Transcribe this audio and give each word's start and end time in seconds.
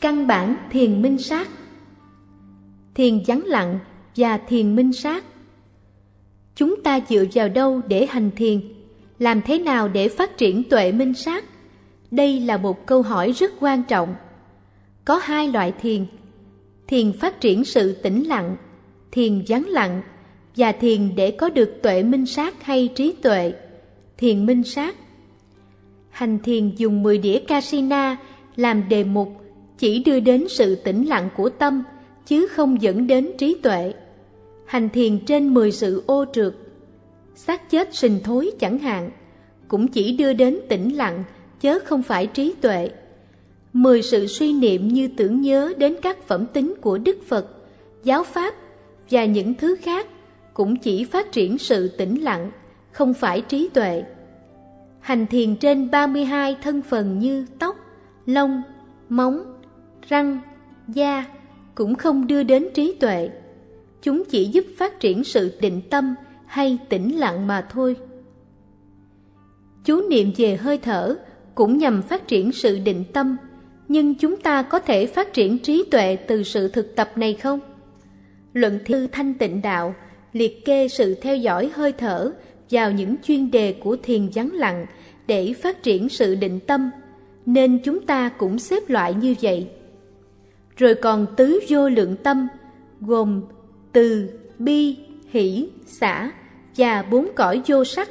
Căn 0.00 0.26
bản 0.26 0.56
thiền 0.70 1.02
minh 1.02 1.18
sát 1.18 1.48
Thiền 2.94 3.22
vắng 3.26 3.44
lặng 3.44 3.78
và 4.16 4.38
thiền 4.38 4.76
minh 4.76 4.92
sát 4.92 5.24
Chúng 6.54 6.82
ta 6.82 7.00
dựa 7.08 7.24
vào 7.34 7.48
đâu 7.48 7.80
để 7.88 8.06
hành 8.06 8.30
thiền? 8.36 8.60
Làm 9.18 9.42
thế 9.42 9.58
nào 9.58 9.88
để 9.88 10.08
phát 10.08 10.36
triển 10.38 10.62
tuệ 10.70 10.92
minh 10.92 11.14
sát? 11.14 11.44
Đây 12.10 12.40
là 12.40 12.56
một 12.56 12.86
câu 12.86 13.02
hỏi 13.02 13.32
rất 13.32 13.52
quan 13.60 13.82
trọng. 13.82 14.14
Có 15.04 15.20
hai 15.22 15.48
loại 15.48 15.72
thiền. 15.80 16.06
Thiền 16.86 17.12
phát 17.12 17.40
triển 17.40 17.64
sự 17.64 17.92
tĩnh 17.92 18.22
lặng, 18.22 18.56
thiền 19.12 19.44
vắng 19.48 19.68
lặng 19.68 20.02
và 20.56 20.72
thiền 20.72 21.14
để 21.14 21.30
có 21.30 21.50
được 21.50 21.78
tuệ 21.82 22.02
minh 22.02 22.26
sát 22.26 22.62
hay 22.62 22.88
trí 22.94 23.12
tuệ, 23.12 23.52
thiền 24.18 24.46
minh 24.46 24.64
sát. 24.64 24.96
Hành 26.10 26.38
thiền 26.38 26.74
dùng 26.76 27.02
10 27.02 27.18
đĩa 27.18 27.38
casina 27.38 28.16
làm 28.56 28.88
đề 28.88 29.04
mục 29.04 29.39
chỉ 29.80 29.98
đưa 29.98 30.20
đến 30.20 30.48
sự 30.48 30.74
tĩnh 30.74 31.08
lặng 31.08 31.28
của 31.36 31.48
tâm 31.48 31.82
chứ 32.26 32.46
không 32.46 32.82
dẫn 32.82 33.06
đến 33.06 33.30
trí 33.38 33.54
tuệ. 33.62 33.92
Hành 34.66 34.88
thiền 34.88 35.18
trên 35.24 35.54
10 35.54 35.72
sự 35.72 36.02
ô 36.06 36.24
trượt, 36.32 36.54
xác 37.34 37.70
chết 37.70 37.94
sình 37.94 38.20
thối 38.24 38.50
chẳng 38.58 38.78
hạn, 38.78 39.10
cũng 39.68 39.88
chỉ 39.88 40.16
đưa 40.16 40.32
đến 40.32 40.58
tĩnh 40.68 40.96
lặng 40.96 41.24
chớ 41.60 41.78
không 41.84 42.02
phải 42.02 42.26
trí 42.26 42.54
tuệ. 42.60 42.90
Mười 43.72 44.02
sự 44.02 44.26
suy 44.26 44.52
niệm 44.52 44.88
như 44.88 45.08
tưởng 45.16 45.40
nhớ 45.40 45.72
đến 45.78 45.96
các 46.02 46.22
phẩm 46.22 46.46
tính 46.46 46.74
của 46.80 46.98
Đức 46.98 47.16
Phật, 47.28 47.46
giáo 48.04 48.24
Pháp 48.24 48.54
và 49.10 49.24
những 49.24 49.54
thứ 49.54 49.76
khác 49.82 50.06
cũng 50.54 50.76
chỉ 50.76 51.04
phát 51.04 51.32
triển 51.32 51.58
sự 51.58 51.88
tĩnh 51.88 52.22
lặng, 52.22 52.50
không 52.92 53.14
phải 53.14 53.40
trí 53.40 53.68
tuệ. 53.68 54.04
Hành 55.00 55.26
thiền 55.26 55.56
trên 55.56 55.90
32 55.90 56.56
thân 56.62 56.82
phần 56.82 57.18
như 57.18 57.46
tóc, 57.58 57.76
lông, 58.26 58.62
móng, 59.08 59.59
răng, 60.08 60.40
da 60.88 61.24
cũng 61.74 61.94
không 61.94 62.26
đưa 62.26 62.42
đến 62.42 62.68
trí 62.74 62.94
tuệ. 63.00 63.30
Chúng 64.02 64.22
chỉ 64.30 64.44
giúp 64.44 64.64
phát 64.78 65.00
triển 65.00 65.24
sự 65.24 65.52
định 65.60 65.80
tâm 65.90 66.14
hay 66.46 66.78
tĩnh 66.88 67.18
lặng 67.18 67.46
mà 67.46 67.66
thôi. 67.70 67.96
Chú 69.84 70.08
niệm 70.10 70.32
về 70.36 70.56
hơi 70.56 70.78
thở 70.78 71.16
cũng 71.54 71.78
nhằm 71.78 72.02
phát 72.02 72.28
triển 72.28 72.52
sự 72.52 72.78
định 72.78 73.04
tâm, 73.12 73.36
nhưng 73.88 74.14
chúng 74.14 74.36
ta 74.36 74.62
có 74.62 74.78
thể 74.78 75.06
phát 75.06 75.32
triển 75.32 75.58
trí 75.58 75.84
tuệ 75.90 76.16
từ 76.16 76.42
sự 76.42 76.68
thực 76.68 76.96
tập 76.96 77.12
này 77.16 77.34
không? 77.34 77.60
Luận 78.52 78.78
thư 78.84 79.06
thanh 79.06 79.34
tịnh 79.34 79.62
đạo 79.62 79.94
liệt 80.32 80.64
kê 80.64 80.88
sự 80.88 81.14
theo 81.14 81.36
dõi 81.36 81.70
hơi 81.74 81.92
thở 81.92 82.32
vào 82.70 82.92
những 82.92 83.16
chuyên 83.22 83.50
đề 83.50 83.72
của 83.72 83.96
thiền 84.02 84.28
vắng 84.34 84.52
lặng 84.52 84.86
để 85.26 85.52
phát 85.62 85.82
triển 85.82 86.08
sự 86.08 86.34
định 86.34 86.60
tâm, 86.60 86.90
nên 87.46 87.78
chúng 87.84 88.06
ta 88.06 88.28
cũng 88.28 88.58
xếp 88.58 88.88
loại 88.88 89.14
như 89.14 89.34
vậy. 89.42 89.68
Rồi 90.80 90.94
còn 90.94 91.26
tứ 91.36 91.60
vô 91.68 91.88
lượng 91.88 92.16
tâm, 92.16 92.48
gồm 93.00 93.42
từ, 93.92 94.30
bi, 94.58 94.96
hỷ, 95.30 95.68
xả 95.86 96.30
và 96.76 97.02
bốn 97.02 97.28
cõi 97.36 97.62
vô 97.66 97.84
sắc, 97.84 98.08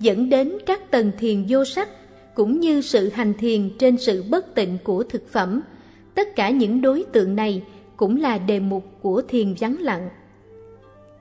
dẫn 0.00 0.28
đến 0.30 0.52
các 0.66 0.90
tầng 0.90 1.10
thiền 1.18 1.44
vô 1.48 1.64
sắc, 1.64 1.88
cũng 2.34 2.60
như 2.60 2.80
sự 2.80 3.08
hành 3.08 3.34
thiền 3.34 3.70
trên 3.78 3.98
sự 3.98 4.24
bất 4.30 4.54
tịnh 4.54 4.78
của 4.84 5.02
thực 5.02 5.28
phẩm. 5.32 5.60
Tất 6.14 6.36
cả 6.36 6.50
những 6.50 6.80
đối 6.80 7.04
tượng 7.12 7.36
này 7.36 7.62
cũng 7.96 8.20
là 8.20 8.38
đề 8.38 8.60
mục 8.60 8.84
của 9.02 9.22
thiền 9.22 9.54
vắng 9.60 9.76
lặng. 9.80 10.08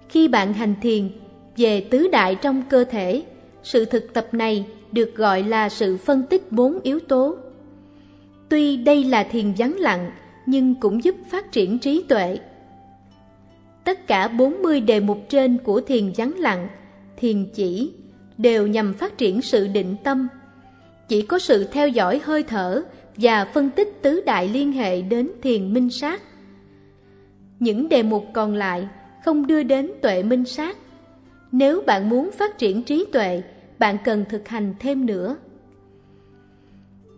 Khi 0.09 0.27
bạn 0.27 0.53
hành 0.53 0.75
thiền 0.81 1.09
về 1.57 1.81
tứ 1.81 2.07
đại 2.07 2.35
trong 2.35 2.63
cơ 2.69 2.83
thể, 2.83 3.23
sự 3.63 3.85
thực 3.85 4.13
tập 4.13 4.27
này 4.31 4.65
được 4.91 5.15
gọi 5.15 5.43
là 5.43 5.69
sự 5.69 5.97
phân 5.97 6.23
tích 6.29 6.51
bốn 6.51 6.79
yếu 6.83 6.99
tố. 6.99 7.35
Tuy 8.49 8.77
đây 8.77 9.03
là 9.03 9.23
thiền 9.23 9.53
vắng 9.57 9.75
lặng, 9.79 10.11
nhưng 10.49 10.75
cũng 10.75 11.03
giúp 11.03 11.15
phát 11.29 11.51
triển 11.51 11.79
trí 11.79 12.03
tuệ. 12.09 12.39
Tất 13.83 14.07
cả 14.07 14.27
40 14.27 14.81
đề 14.81 14.99
mục 14.99 15.19
trên 15.29 15.57
của 15.57 15.81
thiền 15.81 16.11
vắng 16.17 16.33
lặng, 16.37 16.67
thiền 17.17 17.45
chỉ, 17.53 17.91
đều 18.37 18.67
nhằm 18.67 18.93
phát 18.93 19.17
triển 19.17 19.41
sự 19.41 19.67
định 19.67 19.95
tâm. 20.03 20.27
Chỉ 21.07 21.21
có 21.21 21.39
sự 21.39 21.63
theo 21.63 21.87
dõi 21.87 22.21
hơi 22.23 22.43
thở 22.43 22.83
và 23.15 23.45
phân 23.45 23.69
tích 23.69 24.01
tứ 24.01 24.21
đại 24.25 24.49
liên 24.49 24.71
hệ 24.71 25.01
đến 25.01 25.29
thiền 25.41 25.73
minh 25.73 25.89
sát. 25.89 26.21
Những 27.59 27.89
đề 27.89 28.03
mục 28.03 28.25
còn 28.33 28.55
lại 28.55 28.87
không 29.25 29.47
đưa 29.47 29.63
đến 29.63 29.91
tuệ 30.01 30.23
minh 30.23 30.45
sát. 30.45 30.77
Nếu 31.51 31.81
bạn 31.81 32.09
muốn 32.09 32.31
phát 32.31 32.57
triển 32.57 32.83
trí 32.83 33.05
tuệ, 33.11 33.41
bạn 33.79 33.97
cần 34.03 34.25
thực 34.29 34.47
hành 34.47 34.73
thêm 34.79 35.05
nữa. 35.05 35.37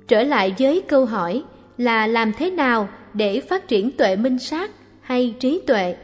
Trở 0.08 0.24
lại 0.24 0.56
với 0.60 0.82
câu 0.88 1.06
hỏi 1.06 1.44
là 1.78 2.08
làm 2.08 2.32
thế 2.38 2.52
nào 2.52 2.90
để 3.14 3.40
phát 3.40 3.68
triển 3.68 3.92
tuệ 3.92 4.16
minh 4.16 4.40
sát 4.40 4.72
hay 5.02 5.36
trí 5.40 5.62
tuệ? 5.68 5.96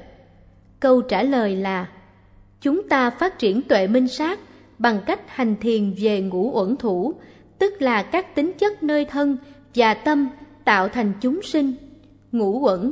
Câu 0.80 1.02
trả 1.02 1.24
lời 1.24 1.56
là 1.56 1.88
chúng 2.62 2.90
ta 2.90 3.10
phát 3.10 3.40
triển 3.40 3.62
tuệ 3.62 3.88
minh 3.88 4.08
sát 4.08 4.40
bằng 4.80 5.00
cách 5.06 5.22
hành 5.28 5.56
thiền 5.62 5.94
về 5.98 6.22
ngũ 6.22 6.52
uẩn 6.54 6.76
thủ, 6.78 7.14
tức 7.60 7.82
là 7.82 8.04
các 8.04 8.36
tính 8.36 8.52
chất 8.54 8.84
nơi 8.84 9.06
thân 9.06 9.38
và 9.76 9.94
tâm 9.94 10.30
tạo 10.66 10.88
thành 10.88 11.14
chúng 11.22 11.42
sinh, 11.42 11.74
ngũ 12.32 12.60
uẩn, 12.60 12.92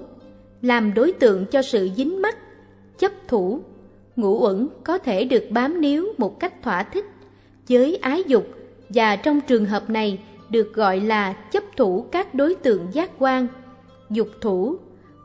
làm 0.62 0.94
đối 0.94 1.12
tượng 1.12 1.46
cho 1.46 1.62
sự 1.62 1.90
dính 1.96 2.22
mắc 2.22 2.38
chấp 3.00 3.12
thủ. 3.28 3.60
Ngũ 4.16 4.40
uẩn 4.40 4.68
có 4.84 4.98
thể 4.98 5.24
được 5.26 5.44
bám 5.50 5.82
níu 5.82 6.06
một 6.18 6.40
cách 6.40 6.64
thỏa 6.64 6.84
thích 6.84 7.06
với 7.70 7.96
ái 7.96 8.24
dục 8.28 8.48
và 8.90 9.16
trong 9.16 9.42
trường 9.42 9.66
hợp 9.66 9.90
này 9.90 10.20
được 10.50 10.74
gọi 10.74 11.00
là 11.00 11.34
chấp 11.34 11.64
thủ 11.78 12.06
các 12.12 12.34
đối 12.34 12.56
tượng 12.56 12.88
giác 12.92 13.12
quan 13.20 13.48
dục 14.10 14.28
thủ 14.42 14.76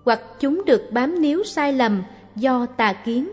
hoặc 0.05 0.21
chúng 0.41 0.65
được 0.65 0.83
bám 0.93 1.23
níu 1.23 1.45
sai 1.45 1.73
lầm 1.73 2.03
do 2.37 2.67
tà 2.67 2.93
kiến 2.93 3.31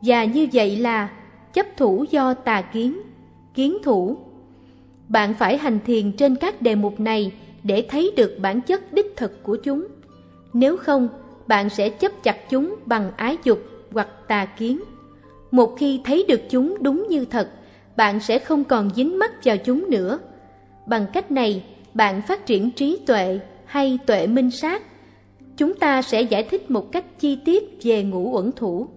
và 0.00 0.24
như 0.24 0.48
vậy 0.52 0.76
là 0.76 1.10
chấp 1.52 1.66
thủ 1.76 2.04
do 2.10 2.34
tà 2.34 2.62
kiến 2.62 3.00
kiến 3.54 3.78
thủ 3.82 4.16
bạn 5.08 5.34
phải 5.34 5.58
hành 5.58 5.78
thiền 5.86 6.12
trên 6.12 6.36
các 6.36 6.62
đề 6.62 6.74
mục 6.74 7.00
này 7.00 7.32
để 7.62 7.86
thấy 7.90 8.12
được 8.16 8.36
bản 8.40 8.60
chất 8.60 8.92
đích 8.92 9.16
thực 9.16 9.42
của 9.42 9.56
chúng 9.56 9.86
nếu 10.52 10.76
không 10.76 11.08
bạn 11.46 11.70
sẽ 11.70 11.88
chấp 11.88 12.12
chặt 12.22 12.50
chúng 12.50 12.74
bằng 12.86 13.12
ái 13.16 13.36
dục 13.44 13.58
hoặc 13.92 14.08
tà 14.28 14.44
kiến. 14.44 14.80
Một 15.50 15.74
khi 15.78 16.00
thấy 16.04 16.24
được 16.28 16.40
chúng 16.50 16.76
đúng 16.80 17.06
như 17.08 17.24
thật, 17.24 17.50
bạn 17.96 18.20
sẽ 18.20 18.38
không 18.38 18.64
còn 18.64 18.90
dính 18.94 19.18
mắc 19.18 19.44
vào 19.44 19.56
chúng 19.56 19.90
nữa. 19.90 20.18
Bằng 20.86 21.06
cách 21.12 21.30
này, 21.30 21.64
bạn 21.94 22.22
phát 22.22 22.46
triển 22.46 22.70
trí 22.70 22.98
tuệ 23.06 23.40
hay 23.72 23.98
tuệ 24.06 24.26
minh 24.26 24.50
sát. 24.50 24.82
Chúng 25.56 25.74
ta 25.74 26.02
sẽ 26.02 26.22
giải 26.22 26.42
thích 26.42 26.70
một 26.70 26.92
cách 26.92 27.04
chi 27.18 27.38
tiết 27.44 27.78
về 27.82 28.02
ngũ 28.02 28.30
uẩn 28.32 28.50
thủ. 28.56 28.88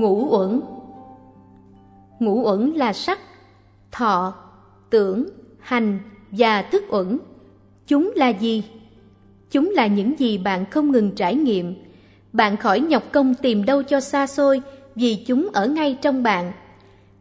Ngũ 0.00 0.28
uẩn 0.30 0.60
Ngũ 2.18 2.42
uẩn 2.44 2.72
là 2.72 2.92
sắc, 2.92 3.18
thọ, 3.92 4.34
tưởng, 4.90 5.26
hành 5.60 5.98
và 6.30 6.62
thức 6.62 6.84
uẩn. 6.90 7.18
Chúng 7.86 8.12
là 8.16 8.28
gì? 8.28 8.62
Chúng 9.50 9.70
là 9.70 9.86
những 9.86 10.18
gì 10.18 10.38
bạn 10.38 10.64
không 10.70 10.92
ngừng 10.92 11.10
trải 11.10 11.34
nghiệm. 11.34 11.74
Bạn 12.32 12.56
khỏi 12.56 12.80
nhọc 12.80 13.02
công 13.12 13.34
tìm 13.34 13.64
đâu 13.64 13.82
cho 13.82 14.00
xa 14.00 14.26
xôi 14.26 14.60
vì 14.94 15.24
chúng 15.26 15.48
ở 15.52 15.66
ngay 15.66 15.98
trong 16.02 16.22
bạn. 16.22 16.52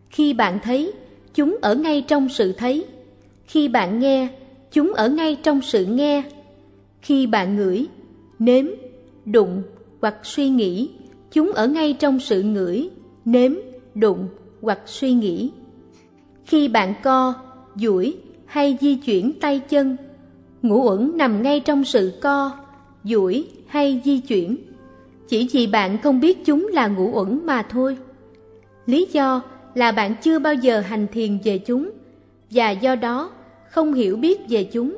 Khi 0.09 0.33
bạn 0.33 0.59
thấy, 0.63 0.93
chúng 1.33 1.57
ở 1.61 1.75
ngay 1.75 2.01
trong 2.01 2.29
sự 2.29 2.53
thấy. 2.53 2.85
Khi 3.45 3.67
bạn 3.67 3.99
nghe, 3.99 4.27
chúng 4.71 4.93
ở 4.93 5.09
ngay 5.09 5.35
trong 5.43 5.61
sự 5.61 5.85
nghe. 5.85 6.23
Khi 7.01 7.27
bạn 7.27 7.55
ngửi, 7.55 7.87
nếm, 8.39 8.65
đụng 9.25 9.63
hoặc 10.01 10.15
suy 10.23 10.49
nghĩ, 10.49 10.89
chúng 11.31 11.51
ở 11.51 11.67
ngay 11.67 11.93
trong 11.93 12.19
sự 12.19 12.43
ngửi, 12.43 12.89
nếm, 13.25 13.53
đụng 13.95 14.27
hoặc 14.61 14.79
suy 14.85 15.13
nghĩ. 15.13 15.51
Khi 16.45 16.67
bạn 16.67 16.93
co, 17.03 17.33
duỗi 17.75 18.15
hay 18.45 18.77
di 18.81 18.95
chuyển 18.95 19.39
tay 19.41 19.59
chân. 19.59 19.97
Ngũ 20.61 20.89
uẩn 20.89 21.17
nằm 21.17 21.41
ngay 21.41 21.59
trong 21.59 21.83
sự 21.83 22.13
co, 22.21 22.51
duỗi 23.03 23.47
hay 23.67 24.01
di 24.05 24.19
chuyển. 24.19 24.57
Chỉ 25.27 25.49
vì 25.51 25.67
bạn 25.67 25.97
không 26.01 26.19
biết 26.19 26.45
chúng 26.45 26.67
là 26.73 26.87
ngũ 26.87 27.11
uẩn 27.13 27.45
mà 27.45 27.63
thôi. 27.63 27.97
Lý 28.85 29.07
do 29.11 29.41
là 29.75 29.91
bạn 29.91 30.15
chưa 30.21 30.39
bao 30.39 30.53
giờ 30.53 30.79
hành 30.79 31.07
thiền 31.11 31.37
về 31.43 31.57
chúng 31.57 31.89
và 32.51 32.71
do 32.71 32.95
đó 32.95 33.31
không 33.69 33.93
hiểu 33.93 34.17
biết 34.17 34.41
về 34.49 34.63
chúng. 34.63 34.97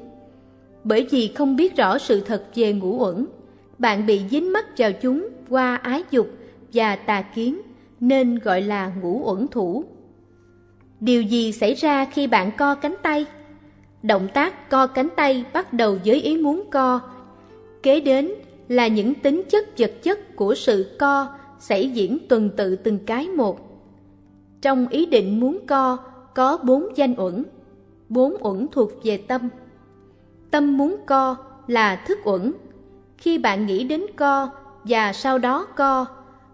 Bởi 0.83 1.07
vì 1.11 1.27
không 1.27 1.55
biết 1.55 1.75
rõ 1.75 1.97
sự 1.97 2.19
thật 2.19 2.43
về 2.55 2.73
ngũ 2.73 2.99
uẩn, 2.99 3.25
bạn 3.77 4.05
bị 4.05 4.21
dính 4.31 4.53
mắc 4.53 4.65
vào 4.77 4.91
chúng 5.01 5.27
qua 5.49 5.75
ái 5.75 6.03
dục 6.11 6.27
và 6.73 6.95
tà 6.95 7.21
kiến 7.21 7.61
nên 7.99 8.39
gọi 8.39 8.61
là 8.61 8.91
ngũ 9.01 9.21
uẩn 9.25 9.47
thủ. 9.47 9.83
Điều 10.99 11.21
gì 11.21 11.51
xảy 11.51 11.73
ra 11.73 12.05
khi 12.05 12.27
bạn 12.27 12.51
co 12.57 12.75
cánh 12.75 12.95
tay? 13.03 13.25
Động 14.03 14.27
tác 14.33 14.69
co 14.69 14.87
cánh 14.87 15.09
tay 15.15 15.45
bắt 15.53 15.73
đầu 15.73 15.97
với 16.05 16.21
ý 16.21 16.37
muốn 16.37 16.63
co. 16.71 16.99
Kế 17.83 17.99
đến 17.99 18.31
là 18.67 18.87
những 18.87 19.13
tính 19.13 19.43
chất 19.49 19.77
vật 19.77 19.91
chất 20.03 20.35
của 20.35 20.55
sự 20.55 20.95
co 20.99 21.27
xảy 21.59 21.89
diễn 21.89 22.17
tuần 22.29 22.49
tự 22.57 22.75
từng 22.75 22.99
cái 23.05 23.27
một. 23.27 23.59
Trong 24.61 24.87
ý 24.87 25.05
định 25.05 25.39
muốn 25.39 25.59
co 25.67 25.97
có 26.35 26.57
bốn 26.57 26.97
danh 26.97 27.15
uẩn, 27.17 27.43
bốn 28.09 28.35
uẩn 28.39 28.67
thuộc 28.71 28.91
về 29.03 29.17
tâm. 29.17 29.49
Tâm 30.51 30.77
muốn 30.77 30.95
co 31.05 31.35
là 31.67 31.95
thức 31.95 32.19
uẩn. 32.23 32.53
Khi 33.17 33.37
bạn 33.37 33.65
nghĩ 33.65 33.83
đến 33.83 34.05
co 34.15 34.49
và 34.83 35.13
sau 35.13 35.37
đó 35.37 35.67
co, 35.75 36.05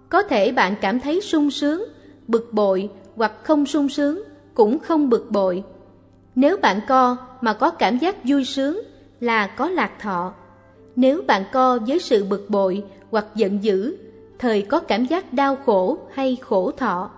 có 0.09 0.23
thể 0.23 0.51
bạn 0.51 0.75
cảm 0.81 0.99
thấy 0.99 1.21
sung 1.21 1.51
sướng, 1.51 1.85
bực 2.27 2.53
bội 2.53 2.89
hoặc 3.15 3.31
không 3.43 3.65
sung 3.65 3.89
sướng, 3.89 4.23
cũng 4.53 4.79
không 4.79 5.09
bực 5.09 5.31
bội. 5.31 5.63
Nếu 6.35 6.57
bạn 6.57 6.79
co 6.87 7.17
mà 7.41 7.53
có 7.53 7.71
cảm 7.71 7.97
giác 7.97 8.15
vui 8.23 8.45
sướng 8.45 8.81
là 9.19 9.47
có 9.47 9.69
lạc 9.69 9.91
thọ. 9.99 10.33
Nếu 10.95 11.21
bạn 11.27 11.43
co 11.51 11.79
với 11.87 11.99
sự 11.99 12.23
bực 12.23 12.49
bội 12.49 12.83
hoặc 13.11 13.25
giận 13.35 13.63
dữ, 13.63 13.97
thời 14.39 14.61
có 14.61 14.79
cảm 14.79 15.05
giác 15.05 15.33
đau 15.33 15.57
khổ 15.65 15.97
hay 16.13 16.37
khổ 16.41 16.71
thọ. 16.71 17.09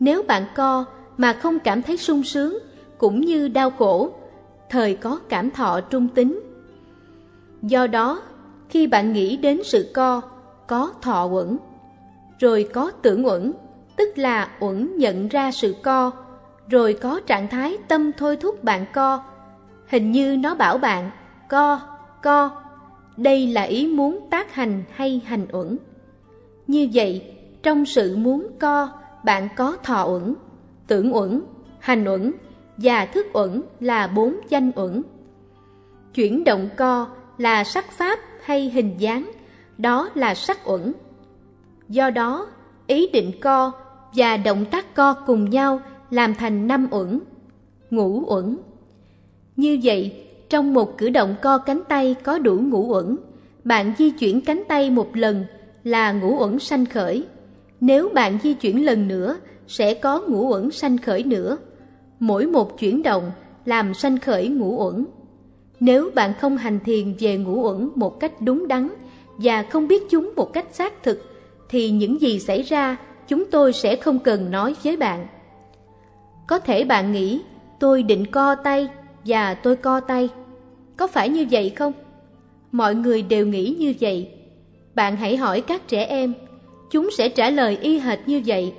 Nếu 0.00 0.22
bạn 0.22 0.44
co 0.56 0.84
mà 1.16 1.32
không 1.32 1.58
cảm 1.58 1.82
thấy 1.82 1.96
sung 1.96 2.22
sướng, 2.22 2.58
cũng 2.98 3.20
như 3.20 3.48
đau 3.48 3.70
khổ, 3.70 4.10
thời 4.70 4.94
có 4.94 5.18
cảm 5.28 5.50
thọ 5.50 5.80
trung 5.80 6.08
tính. 6.08 6.40
Do 7.62 7.86
đó, 7.86 8.22
khi 8.74 8.86
bạn 8.86 9.12
nghĩ 9.12 9.36
đến 9.36 9.60
sự 9.64 9.90
co, 9.94 10.22
có 10.66 10.92
thọ 11.02 11.24
uẩn, 11.24 11.58
rồi 12.38 12.68
có 12.72 12.90
tưởng 12.90 13.26
uẩn, 13.26 13.52
tức 13.96 14.18
là 14.18 14.50
uẩn 14.60 14.96
nhận 14.96 15.28
ra 15.28 15.50
sự 15.52 15.74
co, 15.82 16.10
rồi 16.68 16.94
có 16.94 17.20
trạng 17.26 17.48
thái 17.48 17.78
tâm 17.88 18.10
thôi 18.18 18.36
thúc 18.36 18.64
bạn 18.64 18.84
co. 18.92 19.22
Hình 19.88 20.12
như 20.12 20.36
nó 20.36 20.54
bảo 20.54 20.78
bạn, 20.78 21.10
co, 21.48 21.80
co, 22.22 22.50
đây 23.16 23.46
là 23.46 23.62
ý 23.62 23.86
muốn 23.86 24.26
tác 24.30 24.54
hành 24.54 24.82
hay 24.94 25.20
hành 25.26 25.46
uẩn. 25.52 25.78
Như 26.66 26.88
vậy, 26.94 27.36
trong 27.62 27.84
sự 27.84 28.16
muốn 28.16 28.46
co, 28.60 28.88
bạn 29.24 29.48
có 29.56 29.76
thọ 29.82 30.04
uẩn, 30.04 30.34
tưởng 30.86 31.14
uẩn, 31.14 31.40
hành 31.78 32.04
uẩn 32.04 32.32
và 32.76 33.06
thức 33.06 33.26
uẩn 33.32 33.62
là 33.80 34.06
bốn 34.06 34.36
danh 34.48 34.72
uẩn. 34.76 35.02
Chuyển 36.14 36.44
động 36.44 36.68
co 36.76 37.06
là 37.38 37.64
sắc 37.64 37.92
pháp 37.92 38.18
hay 38.44 38.70
hình 38.70 38.94
dáng, 38.98 39.30
đó 39.78 40.10
là 40.14 40.34
sắc 40.34 40.68
uẩn. 40.68 40.92
Do 41.88 42.10
đó, 42.10 42.46
ý 42.86 43.06
định 43.12 43.32
co 43.40 43.72
và 44.14 44.36
động 44.36 44.64
tác 44.70 44.94
co 44.94 45.14
cùng 45.14 45.50
nhau 45.50 45.80
làm 46.10 46.34
thành 46.34 46.66
năm 46.66 46.88
uẩn, 46.90 47.20
ngũ 47.90 48.24
uẩn. 48.26 48.56
Như 49.56 49.78
vậy, 49.82 50.24
trong 50.48 50.74
một 50.74 50.98
cử 50.98 51.10
động 51.10 51.34
co 51.42 51.58
cánh 51.58 51.82
tay 51.88 52.14
có 52.22 52.38
đủ 52.38 52.58
ngũ 52.58 52.86
uẩn, 52.88 53.16
bạn 53.64 53.92
di 53.98 54.10
chuyển 54.10 54.40
cánh 54.40 54.62
tay 54.68 54.90
một 54.90 55.16
lần 55.16 55.44
là 55.84 56.12
ngũ 56.12 56.38
uẩn 56.38 56.58
sanh 56.58 56.86
khởi. 56.86 57.26
Nếu 57.80 58.08
bạn 58.14 58.38
di 58.42 58.54
chuyển 58.54 58.84
lần 58.84 59.08
nữa, 59.08 59.36
sẽ 59.66 59.94
có 59.94 60.20
ngũ 60.28 60.50
uẩn 60.50 60.70
sanh 60.70 60.98
khởi 60.98 61.22
nữa. 61.22 61.56
Mỗi 62.20 62.46
một 62.46 62.78
chuyển 62.78 63.02
động 63.02 63.30
làm 63.64 63.94
sanh 63.94 64.18
khởi 64.18 64.48
ngũ 64.48 64.84
uẩn. 64.84 65.04
Nếu 65.80 66.10
bạn 66.14 66.32
không 66.40 66.56
hành 66.56 66.80
thiền 66.84 67.14
về 67.18 67.36
ngũ 67.36 67.62
uẩn 67.62 67.90
một 67.94 68.20
cách 68.20 68.32
đúng 68.40 68.68
đắn 68.68 68.88
và 69.38 69.62
không 69.62 69.88
biết 69.88 70.02
chúng 70.10 70.32
một 70.36 70.52
cách 70.52 70.66
xác 70.74 71.02
thực, 71.02 71.22
thì 71.68 71.90
những 71.90 72.20
gì 72.20 72.40
xảy 72.40 72.62
ra 72.62 72.96
chúng 73.28 73.44
tôi 73.50 73.72
sẽ 73.72 73.96
không 73.96 74.18
cần 74.18 74.50
nói 74.50 74.74
với 74.82 74.96
bạn. 74.96 75.26
Có 76.46 76.58
thể 76.58 76.84
bạn 76.84 77.12
nghĩ 77.12 77.40
tôi 77.80 78.02
định 78.02 78.26
co 78.26 78.54
tay 78.54 78.88
và 79.24 79.54
tôi 79.54 79.76
co 79.76 80.00
tay. 80.00 80.28
Có 80.96 81.06
phải 81.06 81.28
như 81.28 81.46
vậy 81.50 81.70
không? 81.70 81.92
Mọi 82.72 82.94
người 82.94 83.22
đều 83.22 83.46
nghĩ 83.46 83.76
như 83.78 83.94
vậy. 84.00 84.30
Bạn 84.94 85.16
hãy 85.16 85.36
hỏi 85.36 85.60
các 85.60 85.88
trẻ 85.88 86.04
em, 86.04 86.34
chúng 86.90 87.10
sẽ 87.10 87.28
trả 87.28 87.50
lời 87.50 87.78
y 87.80 87.98
hệt 87.98 88.18
như 88.26 88.42
vậy. 88.46 88.72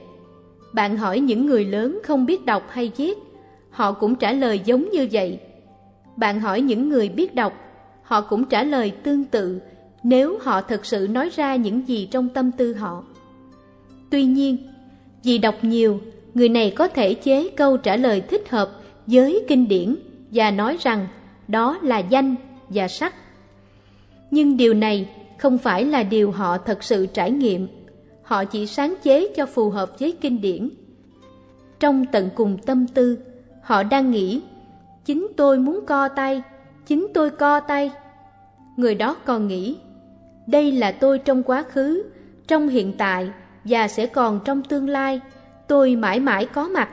Bạn 0.74 0.98
hỏi 0.98 1.20
những 1.20 1.46
người 1.46 1.66
lớn 1.66 2.00
không 2.04 2.26
biết 2.26 2.46
đọc 2.46 2.64
hay 2.70 2.92
viết, 2.98 3.18
họ 3.70 3.92
cũng 3.92 4.16
trả 4.16 4.32
lời 4.32 4.62
giống 4.66 4.90
như 4.92 5.08
vậy. 5.12 5.40
Bạn 6.18 6.40
hỏi 6.40 6.62
những 6.62 6.90
người 6.90 7.10
biết 7.10 7.36
đọc, 7.36 7.54
họ 8.04 8.22
cũng 8.22 8.46
trả 8.46 8.64
lời 8.64 8.92
tương 8.92 9.24
tự 9.24 9.60
nếu 10.04 10.40
họ 10.42 10.62
thật 10.62 10.86
sự 10.86 11.08
nói 11.12 11.30
ra 11.36 11.56
những 11.56 11.88
gì 11.88 12.08
trong 12.12 12.30
tâm 12.30 12.52
tư 12.52 12.74
họ. 12.74 13.04
Tuy 14.10 14.26
nhiên, 14.26 14.58
vì 15.24 15.38
đọc 15.38 15.56
nhiều, 15.62 16.00
người 16.34 16.50
này 16.50 16.72
có 16.72 16.88
thể 16.88 17.14
chế 17.14 17.50
câu 17.50 17.78
trả 17.78 17.96
lời 17.96 18.22
thích 18.22 18.50
hợp 18.50 18.72
với 19.08 19.46
kinh 19.48 19.68
điển 19.68 19.96
và 20.32 20.52
nói 20.52 20.78
rằng 20.82 21.08
đó 21.48 21.80
là 21.82 22.00
danh 22.00 22.36
và 22.70 22.88
sắc. 22.88 23.16
Nhưng 24.32 24.58
điều 24.58 24.74
này 24.74 25.10
không 25.38 25.58
phải 25.58 25.86
là 25.86 26.04
điều 26.04 26.32
họ 26.32 26.58
thật 26.58 26.84
sự 26.84 27.06
trải 27.06 27.32
nghiệm, 27.32 27.68
họ 28.24 28.46
chỉ 28.46 28.68
sáng 28.68 28.96
chế 29.04 29.28
cho 29.36 29.46
phù 29.46 29.70
hợp 29.70 30.00
với 30.00 30.12
kinh 30.22 30.42
điển. 30.42 30.70
Trong 31.80 32.06
tận 32.12 32.30
cùng 32.36 32.58
tâm 32.66 32.88
tư, 32.88 33.18
họ 33.62 33.84
đang 33.84 34.12
nghĩ, 34.12 34.42
chính 35.06 35.28
tôi 35.38 35.60
muốn 35.60 35.86
co 35.86 36.08
tay, 36.08 36.42
chính 36.86 37.08
tôi 37.14 37.30
co 37.30 37.60
tay. 37.60 37.92
Người 38.78 38.96
đó 38.96 39.16
còn 39.26 39.48
nghĩ, 39.48 39.78
đây 40.48 40.72
là 40.72 40.92
tôi 40.92 41.20
trong 41.20 41.44
quá 41.44 41.64
khứ, 41.64 42.04
trong 42.48 42.68
hiện 42.68 42.94
tại 42.98 43.30
và 43.64 43.88
sẽ 43.88 44.06
còn 44.06 44.40
trong 44.46 44.64
tương 44.64 44.90
lai, 44.90 45.22
tôi 45.68 45.96
mãi 45.96 46.20
mãi 46.20 46.46
có 46.46 46.68
mặt. 46.68 46.90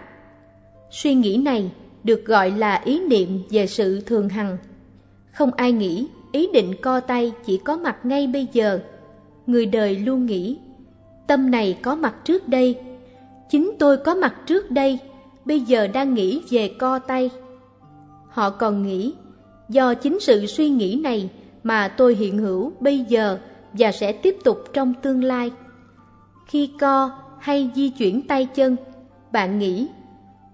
Suy 0.91 1.15
nghĩ 1.15 1.37
này 1.37 1.71
được 2.05 2.25
gọi 2.25 2.51
là 2.51 2.75
ý 2.85 3.01
niệm 3.01 3.43
về 3.51 3.67
sự 3.67 4.01
thường 4.01 4.29
hằng. 4.29 4.57
Không 5.33 5.51
ai 5.57 5.73
nghĩ 5.73 6.09
ý 6.33 6.49
định 6.53 6.73
co 6.83 7.01
tay 7.01 7.33
chỉ 7.45 7.59
có 7.59 7.77
mặt 7.77 7.97
ngay 8.03 8.27
bây 8.27 8.49
giờ. 8.53 8.81
Người 9.47 9.67
đời 9.67 9.99
luôn 9.99 10.27
nghĩ, 10.27 10.59
tâm 11.27 11.51
này 11.51 11.79
có 11.83 11.95
mặt 11.95 12.15
trước 12.25 12.49
đây. 12.49 12.79
Chính 13.51 13.73
tôi 13.79 13.97
có 13.97 14.15
mặt 14.15 14.35
trước 14.47 14.71
đây, 14.71 14.99
bây 15.45 15.61
giờ 15.61 15.87
đang 15.87 16.15
nghĩ 16.15 16.43
về 16.51 16.69
co 16.79 16.99
tay. 16.99 17.31
Họ 18.33 18.51
còn 18.51 18.83
nghĩ, 18.83 19.15
do 19.69 19.95
chính 19.95 20.21
sự 20.21 20.47
suy 20.47 20.69
nghĩ 20.69 21.01
này 21.05 21.31
mà 21.63 21.89
tôi 21.89 22.15
hiện 22.15 22.39
hữu 22.39 22.73
bây 22.81 22.99
giờ 22.99 23.39
và 23.73 23.93
sẽ 23.93 24.13
tiếp 24.13 24.37
tục 24.45 24.65
trong 24.73 24.95
tương 25.03 25.25
lai. 25.25 25.53
Khi 26.47 26.71
co 26.81 27.11
hay 27.41 27.71
di 27.75 27.91
chuyển 27.91 28.23
tay 28.27 28.47
chân, 28.55 28.77
bạn 29.33 29.59
nghĩ, 29.59 29.89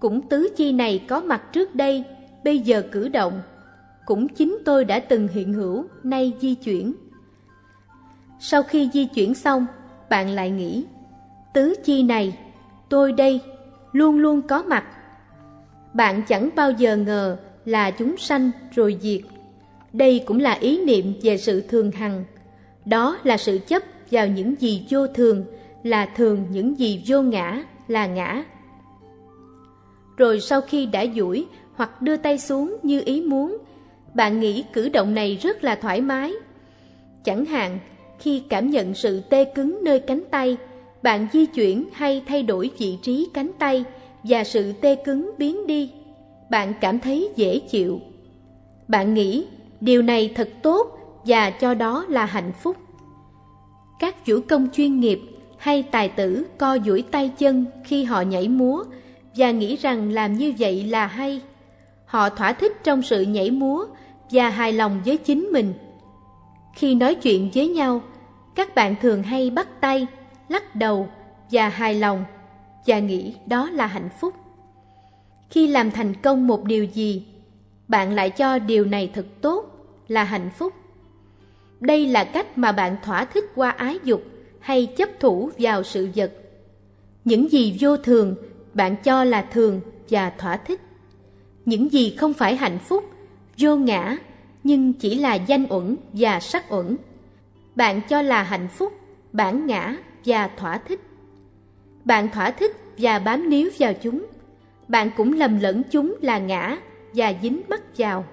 cũng 0.00 0.28
tứ 0.28 0.48
chi 0.56 0.72
này 0.72 1.04
có 1.08 1.20
mặt 1.20 1.52
trước 1.52 1.74
đây, 1.74 2.04
bây 2.44 2.58
giờ 2.58 2.82
cử 2.92 3.08
động. 3.08 3.42
Cũng 4.06 4.28
chính 4.28 4.58
tôi 4.64 4.84
đã 4.84 4.98
từng 4.98 5.28
hiện 5.28 5.52
hữu, 5.52 5.84
nay 6.02 6.32
di 6.40 6.54
chuyển. 6.54 6.94
Sau 8.40 8.62
khi 8.62 8.90
di 8.92 9.04
chuyển 9.04 9.34
xong, 9.34 9.66
bạn 10.10 10.30
lại 10.30 10.50
nghĩ, 10.50 10.84
tứ 11.54 11.74
chi 11.84 12.02
này, 12.02 12.38
tôi 12.88 13.12
đây, 13.12 13.40
luôn 13.92 14.18
luôn 14.18 14.42
có 14.42 14.62
mặt. 14.62 14.84
Bạn 15.94 16.22
chẳng 16.28 16.50
bao 16.56 16.70
giờ 16.70 16.96
ngờ 16.96 17.36
là 17.68 17.90
chúng 17.90 18.16
sanh 18.16 18.50
rồi 18.74 18.98
diệt. 19.00 19.20
Đây 19.92 20.22
cũng 20.26 20.40
là 20.40 20.52
ý 20.52 20.84
niệm 20.84 21.12
về 21.22 21.36
sự 21.36 21.60
thường 21.60 21.90
hằng. 21.90 22.24
Đó 22.84 23.18
là 23.24 23.36
sự 23.36 23.58
chấp 23.66 23.82
vào 24.10 24.26
những 24.26 24.54
gì 24.60 24.86
vô 24.90 25.06
thường, 25.06 25.44
là 25.82 26.06
thường 26.06 26.46
những 26.50 26.78
gì 26.78 27.02
vô 27.06 27.22
ngã, 27.22 27.64
là 27.88 28.06
ngã. 28.06 28.44
Rồi 30.16 30.40
sau 30.40 30.60
khi 30.60 30.86
đã 30.86 31.04
duỗi 31.16 31.46
hoặc 31.74 32.02
đưa 32.02 32.16
tay 32.16 32.38
xuống 32.38 32.76
như 32.82 33.02
ý 33.04 33.20
muốn, 33.20 33.58
bạn 34.14 34.40
nghĩ 34.40 34.64
cử 34.72 34.88
động 34.88 35.14
này 35.14 35.38
rất 35.42 35.64
là 35.64 35.74
thoải 35.74 36.00
mái. 36.00 36.32
Chẳng 37.24 37.44
hạn, 37.44 37.78
khi 38.18 38.42
cảm 38.48 38.70
nhận 38.70 38.94
sự 38.94 39.20
tê 39.20 39.44
cứng 39.44 39.78
nơi 39.82 40.00
cánh 40.00 40.22
tay, 40.30 40.56
bạn 41.02 41.26
di 41.32 41.46
chuyển 41.46 41.84
hay 41.92 42.22
thay 42.26 42.42
đổi 42.42 42.70
vị 42.78 42.98
trí 43.02 43.28
cánh 43.34 43.50
tay 43.58 43.84
và 44.22 44.44
sự 44.44 44.72
tê 44.80 44.94
cứng 44.94 45.30
biến 45.38 45.66
đi. 45.66 45.90
Bạn 46.50 46.72
cảm 46.80 46.98
thấy 46.98 47.32
dễ 47.36 47.58
chịu. 47.58 48.00
Bạn 48.88 49.14
nghĩ 49.14 49.46
điều 49.80 50.02
này 50.02 50.32
thật 50.34 50.50
tốt 50.62 50.98
và 51.24 51.50
cho 51.50 51.74
đó 51.74 52.04
là 52.08 52.24
hạnh 52.26 52.52
phúc. 52.52 52.76
Các 53.98 54.24
chủ 54.24 54.40
công 54.48 54.68
chuyên 54.72 55.00
nghiệp 55.00 55.20
hay 55.58 55.82
tài 55.82 56.08
tử 56.08 56.46
co 56.58 56.78
duỗi 56.78 57.04
tay 57.10 57.28
chân 57.38 57.66
khi 57.84 58.04
họ 58.04 58.20
nhảy 58.20 58.48
múa 58.48 58.84
và 59.36 59.50
nghĩ 59.50 59.76
rằng 59.76 60.12
làm 60.12 60.34
như 60.34 60.54
vậy 60.58 60.84
là 60.84 61.06
hay. 61.06 61.40
họ 62.06 62.28
thỏa 62.28 62.52
thích 62.52 62.72
trong 62.84 63.02
sự 63.02 63.22
nhảy 63.22 63.50
múa 63.50 63.86
và 64.30 64.48
hài 64.48 64.72
lòng 64.72 65.00
với 65.04 65.16
chính 65.16 65.48
mình. 65.52 65.74
Khi 66.74 66.94
nói 66.94 67.14
chuyện 67.14 67.50
với 67.54 67.68
nhau, 67.68 68.00
các 68.54 68.74
bạn 68.74 68.94
thường 69.02 69.22
hay 69.22 69.50
bắt 69.50 69.80
tay, 69.80 70.06
lắc 70.48 70.76
đầu 70.76 71.08
và 71.50 71.68
hài 71.68 71.94
lòng 71.94 72.24
và 72.86 72.98
nghĩ 72.98 73.34
đó 73.46 73.70
là 73.70 73.86
hạnh 73.86 74.08
phúc. 74.20 74.34
Khi 75.50 75.66
làm 75.66 75.90
thành 75.90 76.14
công 76.14 76.46
một 76.46 76.64
điều 76.64 76.84
gì, 76.84 77.26
bạn 77.88 78.14
lại 78.14 78.30
cho 78.30 78.58
điều 78.58 78.84
này 78.84 79.10
thật 79.14 79.26
tốt 79.40 79.86
là 80.08 80.24
hạnh 80.24 80.50
phúc. 80.58 80.72
Đây 81.80 82.06
là 82.06 82.24
cách 82.24 82.58
mà 82.58 82.72
bạn 82.72 82.96
thỏa 83.02 83.24
thích 83.24 83.44
qua 83.54 83.70
ái 83.70 83.98
dục 84.04 84.22
hay 84.60 84.86
chấp 84.86 85.08
thủ 85.20 85.50
vào 85.58 85.82
sự 85.82 86.08
vật. 86.14 86.32
Những 87.24 87.52
gì 87.52 87.76
vô 87.80 87.96
thường 87.96 88.34
bạn 88.74 88.96
cho 88.96 89.24
là 89.24 89.42
thường 89.42 89.80
và 90.10 90.30
thỏa 90.30 90.56
thích. 90.56 90.80
Những 91.64 91.92
gì 91.92 92.16
không 92.18 92.32
phải 92.32 92.56
hạnh 92.56 92.78
phúc, 92.78 93.04
vô 93.58 93.76
ngã 93.76 94.16
nhưng 94.64 94.92
chỉ 94.92 95.14
là 95.14 95.34
danh 95.34 95.66
uẩn 95.68 95.96
và 96.12 96.40
sắc 96.40 96.72
uẩn. 96.72 96.96
Bạn 97.74 98.00
cho 98.08 98.22
là 98.22 98.42
hạnh 98.42 98.68
phúc, 98.68 98.92
bản 99.32 99.66
ngã 99.66 99.96
và 100.24 100.48
thỏa 100.56 100.78
thích. 100.78 101.00
Bạn 102.04 102.28
thỏa 102.30 102.50
thích 102.50 102.76
và 102.98 103.18
bám 103.18 103.50
níu 103.50 103.70
vào 103.78 103.92
chúng. 104.02 104.26
Bạn 104.88 105.10
cũng 105.16 105.32
lầm 105.32 105.60
lẫn 105.60 105.82
chúng 105.90 106.16
là 106.20 106.38
ngã 106.38 106.78
và 107.14 107.34
dính 107.42 107.62
mắc 107.68 107.82
vào. 107.96 108.24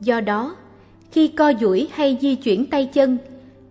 Do 0.00 0.20
đó, 0.20 0.56
khi 1.10 1.28
co 1.28 1.52
duỗi 1.60 1.88
hay 1.92 2.18
di 2.20 2.34
chuyển 2.34 2.66
tay 2.66 2.90
chân, 2.92 3.18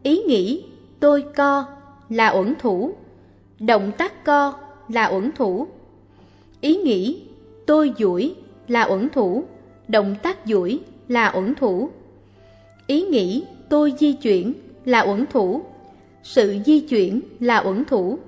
ý 0.03 0.17
nghĩ 0.17 0.63
tôi 0.99 1.23
co 1.35 1.65
là 2.09 2.29
uẩn 2.29 2.53
thủ, 2.59 2.93
động 3.59 3.91
tác 3.97 4.25
co 4.25 4.53
là 4.89 5.05
uẩn 5.05 5.31
thủ. 5.31 5.67
Ý 6.61 6.75
nghĩ 6.77 7.21
tôi 7.65 7.93
duỗi 7.97 8.35
là 8.67 8.83
uẩn 8.83 9.09
thủ, 9.09 9.43
động 9.87 10.15
tác 10.23 10.37
duỗi 10.45 10.79
là 11.07 11.31
uẩn 11.35 11.55
thủ. 11.55 11.89
Ý 12.87 13.01
nghĩ 13.01 13.43
tôi 13.69 13.93
di 13.99 14.13
chuyển 14.13 14.53
là 14.85 15.01
uẩn 15.01 15.25
thủ, 15.25 15.61
sự 16.23 16.55
di 16.65 16.79
chuyển 16.79 17.21
là 17.39 17.57
uẩn 17.59 17.85
thủ. 17.85 18.19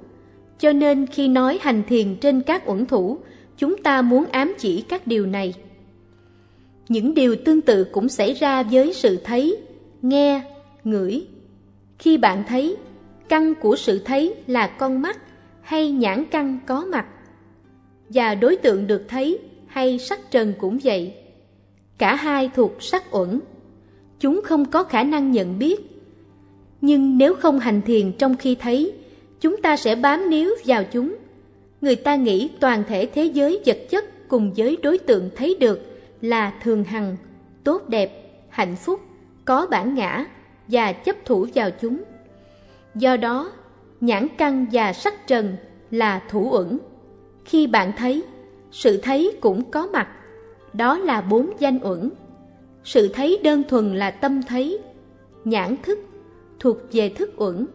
Cho 0.60 0.72
nên 0.72 1.08
khi 1.08 1.28
nói 1.28 1.60
hành 1.62 1.84
thiền 1.88 2.16
trên 2.16 2.42
các 2.42 2.70
uẩn 2.70 2.86
thủ, 2.86 3.18
chúng 3.58 3.78
ta 3.78 4.02
muốn 4.02 4.26
ám 4.32 4.54
chỉ 4.58 4.82
các 4.82 5.08
điều 5.08 5.26
này. 5.26 5.54
Những 6.90 7.14
điều 7.14 7.36
tương 7.46 7.62
tự 7.62 7.84
cũng 7.84 8.10
xảy 8.10 8.34
ra 8.34 8.64
với 8.64 8.94
sự 8.94 9.18
thấy, 9.24 9.58
nghe, 10.02 10.42
ngửi. 10.84 11.28
Khi 12.00 12.18
bạn 12.18 12.44
thấy, 12.48 12.76
căn 13.30 13.54
của 13.56 13.76
sự 13.76 14.00
thấy 14.06 14.36
là 14.48 14.68
con 14.68 15.02
mắt 15.02 15.18
hay 15.62 15.92
nhãn 15.92 16.26
căn 16.26 16.60
có 16.66 16.86
mặt. 16.86 17.06
Và 18.10 18.36
đối 18.36 18.56
tượng 18.56 18.88
được 18.88 19.04
thấy 19.08 19.40
hay 19.68 20.00
sắc 20.00 20.32
trần 20.32 20.54
cũng 20.60 20.80
vậy. 20.84 21.14
Cả 21.98 22.16
hai 22.16 22.50
thuộc 22.56 22.84
sắc 22.84 23.04
uẩn. 23.12 23.40
Chúng 24.20 24.42
không 24.44 24.66
có 24.66 24.84
khả 24.84 25.04
năng 25.04 25.32
nhận 25.32 25.60
biết. 25.60 25.82
Nhưng 26.82 27.18
nếu 27.18 27.36
không 27.36 27.60
hành 27.60 27.82
thiền 27.82 28.12
trong 28.12 28.38
khi 28.38 28.56
thấy, 28.56 28.94
chúng 29.42 29.62
ta 29.62 29.78
sẽ 29.78 29.96
bám 29.96 30.30
níu 30.30 30.50
vào 30.66 30.84
chúng. 30.92 31.16
Người 31.82 31.96
ta 31.96 32.16
nghĩ 32.16 32.50
toàn 32.60 32.84
thể 32.88 33.10
thế 33.14 33.24
giới 33.24 33.62
vật 33.66 33.78
chất 33.90 34.28
cùng 34.28 34.54
với 34.58 34.78
đối 34.84 34.98
tượng 34.98 35.30
thấy 35.36 35.58
được 35.60 35.80
là 36.22 36.54
thường 36.64 36.84
hằng, 36.84 37.18
tốt 37.64 37.90
đẹp, 37.90 38.42
hạnh 38.50 38.76
phúc, 38.76 39.00
có 39.46 39.68
bản 39.72 39.96
ngã 39.96 40.26
và 40.68 40.94
chấp 40.94 41.16
thủ 41.26 41.48
vào 41.54 41.70
chúng. 41.82 42.04
Do 42.96 43.18
đó, 43.18 43.52
nhãn 44.02 44.28
căn 44.38 44.66
và 44.72 44.94
sắc 44.94 45.28
trần 45.28 45.56
là 45.92 46.22
thủ 46.30 46.50
uẩn. 46.52 46.80
Khi 47.46 47.68
bạn 47.68 47.92
thấy, 47.98 48.24
sự 48.72 48.98
thấy 48.98 49.38
cũng 49.42 49.72
có 49.72 49.88
mặt. 49.88 50.08
Đó 50.74 50.98
là 50.98 51.22
bốn 51.22 51.52
danh 51.60 51.80
uẩn. 51.84 52.10
Sự 52.84 53.08
thấy 53.14 53.40
đơn 53.44 53.64
thuần 53.70 53.96
là 53.96 54.12
tâm 54.12 54.44
thấy, 54.44 54.80
nhãn 55.46 55.76
thức, 55.84 56.00
thuộc 56.60 56.78
về 56.92 57.10
thức 57.10 57.34
uẩn. 57.38 57.68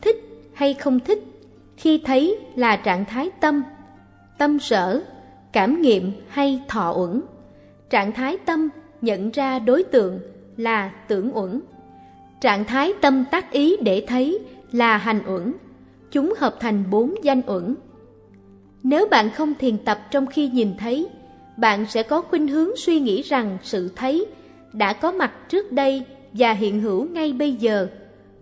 Thích 0.00 0.16
hay 0.52 0.74
không 0.74 1.00
thích, 1.00 1.24
khi 1.76 2.02
thấy 2.04 2.38
là 2.56 2.76
trạng 2.76 3.04
thái 3.04 3.30
tâm, 3.40 3.62
tâm 4.38 4.58
sở, 4.58 5.02
cảm 5.52 5.82
nghiệm 5.82 6.12
hay 6.28 6.62
thọ 6.68 6.92
uẩn. 6.92 7.22
Trạng 7.90 8.12
thái 8.12 8.36
tâm 8.46 8.68
nhận 9.00 9.30
ra 9.30 9.58
đối 9.58 9.82
tượng 9.82 10.20
là 10.56 10.92
tưởng 11.08 11.36
uẩn. 11.36 11.60
Trạng 12.40 12.64
thái 12.64 12.92
tâm 13.00 13.24
tác 13.30 13.52
ý 13.52 13.76
để 13.76 14.04
thấy 14.08 14.38
là 14.72 14.96
hành 14.96 15.22
uẩn. 15.26 15.54
Chúng 16.10 16.34
hợp 16.38 16.56
thành 16.60 16.90
bốn 16.90 17.14
danh 17.22 17.42
uẩn. 17.46 17.74
Nếu 18.82 19.06
bạn 19.06 19.30
không 19.30 19.54
thiền 19.54 19.78
tập 19.78 19.98
trong 20.10 20.26
khi 20.26 20.48
nhìn 20.48 20.74
thấy, 20.78 21.08
bạn 21.56 21.86
sẽ 21.88 22.02
có 22.02 22.22
khuynh 22.22 22.48
hướng 22.48 22.76
suy 22.76 23.00
nghĩ 23.00 23.22
rằng 23.22 23.58
sự 23.62 23.90
thấy 23.96 24.26
đã 24.72 24.92
có 24.92 25.12
mặt 25.12 25.32
trước 25.48 25.72
đây 25.72 26.04
và 26.32 26.52
hiện 26.52 26.80
hữu 26.80 27.04
ngay 27.04 27.32
bây 27.32 27.52
giờ. 27.52 27.88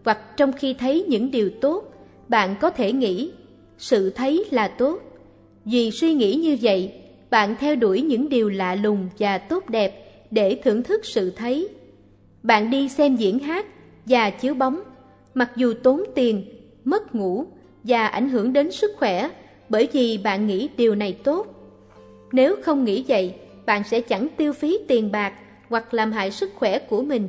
Hoặc 0.05 0.37
trong 0.37 0.53
khi 0.53 0.75
thấy 0.75 1.05
những 1.09 1.31
điều 1.31 1.51
tốt, 1.61 1.90
bạn 2.31 2.55
có 2.61 2.71
thể 2.71 2.93
nghĩ 2.93 3.33
sự 3.79 4.11
thấy 4.11 4.45
là 4.51 4.69
tốt. 4.69 5.01
Vì 5.65 5.91
suy 5.91 6.15
nghĩ 6.15 6.35
như 6.35 6.57
vậy, 6.63 6.93
bạn 7.31 7.57
theo 7.61 7.77
đuổi 7.77 8.03
những 8.03 8.29
điều 8.29 8.49
lạ 8.49 8.75
lùng 8.75 9.09
và 9.19 9.39
tốt 9.39 9.69
đẹp 9.69 10.25
để 10.31 10.61
thưởng 10.65 10.83
thức 10.83 11.05
sự 11.05 11.31
thấy. 11.31 11.69
Bạn 12.43 12.71
đi 12.71 12.89
xem 12.89 13.17
diễn 13.17 13.39
hát 13.39 13.67
và 14.07 14.31
chiếu 14.31 14.55
bóng, 14.55 14.81
mặc 15.35 15.51
dù 15.57 15.75
tốn 15.83 16.03
tiền, 16.15 16.45
mất 16.85 17.15
ngủ 17.15 17.45
và 17.85 18.07
ảnh 18.07 18.29
hưởng 18.29 18.53
đến 18.53 18.73
sức 18.73 18.91
khỏe 18.97 19.31
bởi 19.69 19.89
vì 19.93 20.19
bạn 20.19 20.47
nghĩ 20.47 20.69
điều 20.77 20.95
này 20.95 21.13
tốt. 21.25 21.47
Nếu 22.33 22.57
không 22.63 22.85
nghĩ 22.85 23.05
vậy, 23.09 23.35
bạn 23.67 23.85
sẽ 23.85 24.01
chẳng 24.01 24.29
tiêu 24.37 24.53
phí 24.53 24.79
tiền 24.89 25.13
bạc 25.13 25.33
hoặc 25.69 25.95
làm 25.95 26.13
hại 26.13 26.31
sức 26.31 26.51
khỏe 26.55 26.79
của 26.79 27.03
mình. 27.03 27.29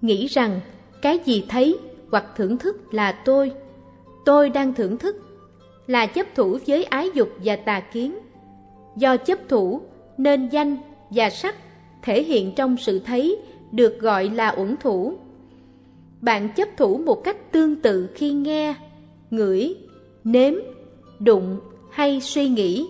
Nghĩ 0.00 0.26
rằng 0.26 0.60
cái 1.02 1.18
gì 1.24 1.44
thấy 1.48 1.78
hoặc 2.10 2.24
thưởng 2.36 2.58
thức 2.58 2.94
là 2.94 3.12
tôi, 3.12 3.52
tôi 4.26 4.50
đang 4.50 4.74
thưởng 4.74 4.98
thức, 4.98 5.16
là 5.86 6.06
chấp 6.06 6.26
thủ 6.34 6.58
với 6.66 6.84
ái 6.84 7.10
dục 7.14 7.28
và 7.44 7.56
tà 7.56 7.80
kiến. 7.80 8.18
Do 8.96 9.16
chấp 9.16 9.38
thủ 9.48 9.80
nên 10.18 10.48
danh 10.48 10.76
và 11.10 11.30
sắc 11.30 11.54
thể 12.02 12.22
hiện 12.22 12.52
trong 12.56 12.76
sự 12.76 12.98
thấy 12.98 13.38
được 13.72 14.00
gọi 14.00 14.30
là 14.30 14.54
uẩn 14.56 14.76
thủ. 14.76 15.14
Bạn 16.20 16.48
chấp 16.56 16.68
thủ 16.76 16.98
một 16.98 17.24
cách 17.24 17.52
tương 17.52 17.76
tự 17.76 18.08
khi 18.14 18.32
nghe, 18.32 18.74
ngửi, 19.30 19.74
nếm, 20.24 20.54
đụng 21.18 21.60
hay 21.90 22.20
suy 22.20 22.48
nghĩ. 22.48 22.86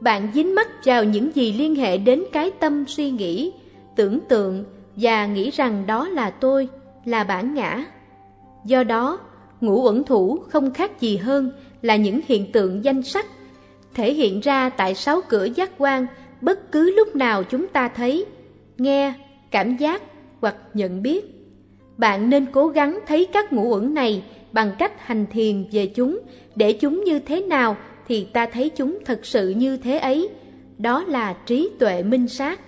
Bạn 0.00 0.28
dính 0.34 0.54
mắc 0.54 0.68
vào 0.84 1.04
những 1.04 1.30
gì 1.34 1.52
liên 1.52 1.74
hệ 1.74 1.98
đến 1.98 2.24
cái 2.32 2.50
tâm 2.50 2.84
suy 2.88 3.10
nghĩ, 3.10 3.52
tưởng 3.96 4.20
tượng 4.28 4.64
và 4.96 5.26
nghĩ 5.26 5.50
rằng 5.50 5.86
đó 5.86 6.08
là 6.08 6.30
tôi, 6.30 6.68
là 7.04 7.24
bản 7.24 7.54
ngã. 7.54 7.84
Do 8.64 8.84
đó, 8.84 9.18
ngũ 9.60 9.82
uẩn 9.84 10.04
thủ 10.04 10.38
không 10.48 10.70
khác 10.70 11.00
gì 11.00 11.16
hơn 11.16 11.52
là 11.82 11.96
những 11.96 12.20
hiện 12.28 12.52
tượng 12.52 12.84
danh 12.84 13.02
sắc 13.02 13.26
thể 13.94 14.14
hiện 14.14 14.40
ra 14.40 14.68
tại 14.68 14.94
sáu 14.94 15.20
cửa 15.28 15.44
giác 15.44 15.70
quan 15.78 16.06
bất 16.40 16.72
cứ 16.72 16.94
lúc 16.96 17.16
nào 17.16 17.42
chúng 17.44 17.68
ta 17.68 17.88
thấy, 17.88 18.24
nghe, 18.78 19.12
cảm 19.50 19.76
giác 19.76 20.02
hoặc 20.40 20.56
nhận 20.74 21.02
biết. 21.02 21.24
Bạn 21.96 22.30
nên 22.30 22.46
cố 22.52 22.68
gắng 22.68 22.98
thấy 23.06 23.26
các 23.32 23.52
ngũ 23.52 23.74
uẩn 23.74 23.94
này 23.94 24.22
bằng 24.52 24.72
cách 24.78 25.06
hành 25.06 25.26
thiền 25.30 25.64
về 25.72 25.86
chúng, 25.86 26.20
để 26.56 26.72
chúng 26.72 27.04
như 27.04 27.18
thế 27.18 27.40
nào 27.40 27.76
thì 28.08 28.24
ta 28.24 28.46
thấy 28.46 28.70
chúng 28.70 28.98
thật 29.04 29.26
sự 29.26 29.48
như 29.48 29.76
thế 29.76 29.98
ấy. 29.98 30.28
Đó 30.78 31.04
là 31.08 31.36
trí 31.46 31.70
tuệ 31.78 32.02
minh 32.02 32.28
sát. 32.28 32.60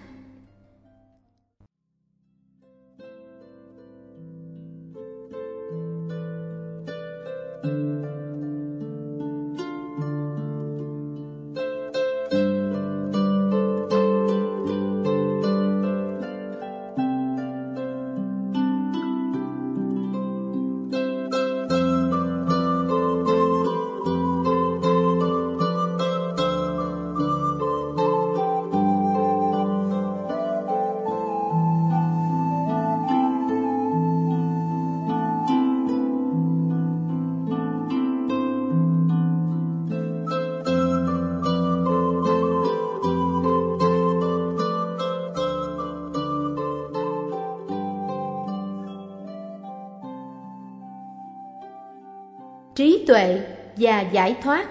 Tuệ 53.12 53.40
và 53.76 54.00
giải 54.00 54.36
thoát 54.42 54.68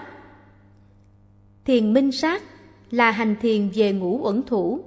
thiền 1.65 1.93
minh 1.93 2.11
sát 2.11 2.43
là 2.91 3.11
hành 3.11 3.35
thiền 3.41 3.69
về 3.69 3.91
ngũ 3.91 4.19
uẩn 4.23 4.43
thủ. 4.43 4.79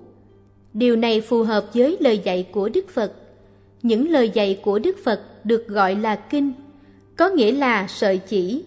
Điều 0.72 0.96
này 0.96 1.20
phù 1.20 1.42
hợp 1.42 1.66
với 1.74 1.96
lời 2.00 2.20
dạy 2.24 2.48
của 2.52 2.68
Đức 2.68 2.88
Phật. 2.88 3.12
Những 3.82 4.10
lời 4.10 4.30
dạy 4.34 4.60
của 4.62 4.78
Đức 4.78 4.96
Phật 5.04 5.44
được 5.44 5.68
gọi 5.68 5.94
là 5.94 6.16
kinh, 6.16 6.52
có 7.16 7.28
nghĩa 7.28 7.52
là 7.52 7.86
sợi 7.88 8.18
chỉ. 8.18 8.64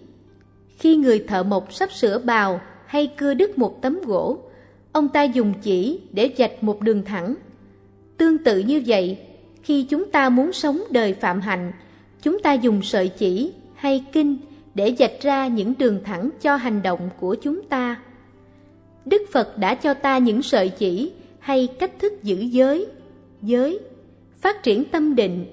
Khi 0.78 0.96
người 0.96 1.20
thợ 1.28 1.44
mộc 1.44 1.74
sắp 1.74 1.92
sửa 1.92 2.20
bào 2.20 2.62
hay 2.86 3.08
cưa 3.08 3.34
đứt 3.34 3.58
một 3.58 3.82
tấm 3.82 4.00
gỗ, 4.02 4.40
ông 4.92 5.10
ta 5.10 5.24
dùng 5.24 5.54
chỉ 5.62 6.00
để 6.12 6.32
dạch 6.38 6.64
một 6.64 6.82
đường 6.82 7.04
thẳng. 7.06 7.36
Tương 8.18 8.38
tự 8.38 8.60
như 8.60 8.84
vậy, 8.86 9.18
khi 9.64 9.84
chúng 9.84 10.12
ta 10.12 10.30
muốn 10.30 10.54
sống 10.54 10.84
đời 10.92 11.14
phạm 11.14 11.42
hạnh, 11.42 11.72
chúng 12.22 12.40
ta 12.40 12.54
dùng 12.54 12.82
sợi 12.84 13.08
chỉ 13.08 13.54
hay 13.76 14.06
kinh 14.12 14.38
để 14.78 14.96
dạch 15.00 15.22
ra 15.22 15.48
những 15.48 15.74
đường 15.78 16.00
thẳng 16.04 16.30
cho 16.42 16.56
hành 16.56 16.82
động 16.84 17.10
của 17.20 17.36
chúng 17.36 17.62
ta. 17.62 18.02
Đức 19.06 19.22
Phật 19.32 19.58
đã 19.58 19.76
cho 19.76 19.94
ta 19.94 20.18
những 20.18 20.42
sợi 20.42 20.70
chỉ 20.70 21.12
hay 21.40 21.68
cách 21.80 21.92
thức 22.00 22.24
giữ 22.24 22.40
giới, 22.40 22.88
giới, 23.42 23.80
phát 24.42 24.64
triển 24.64 24.86
tâm 24.86 25.16
định, 25.16 25.46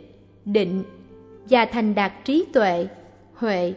định 0.44 0.82
và 1.50 1.64
thành 1.64 1.94
đạt 1.94 2.12
trí 2.24 2.44
tuệ, 2.52 2.86
huệ. 3.34 3.74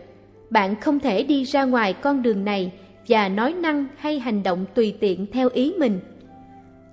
Bạn 0.50 0.76
không 0.82 1.00
thể 1.00 1.24
đi 1.24 1.44
ra 1.44 1.64
ngoài 1.64 1.94
con 1.94 2.22
đường 2.22 2.46
này 2.46 2.72
và 3.08 3.30
nói 3.30 3.54
năng 3.54 3.86
hay 3.98 4.20
hành 4.20 4.44
động 4.44 4.66
tùy 4.74 4.96
tiện 5.00 5.26
theo 5.32 5.50
ý 5.54 5.74
mình. 5.80 6.00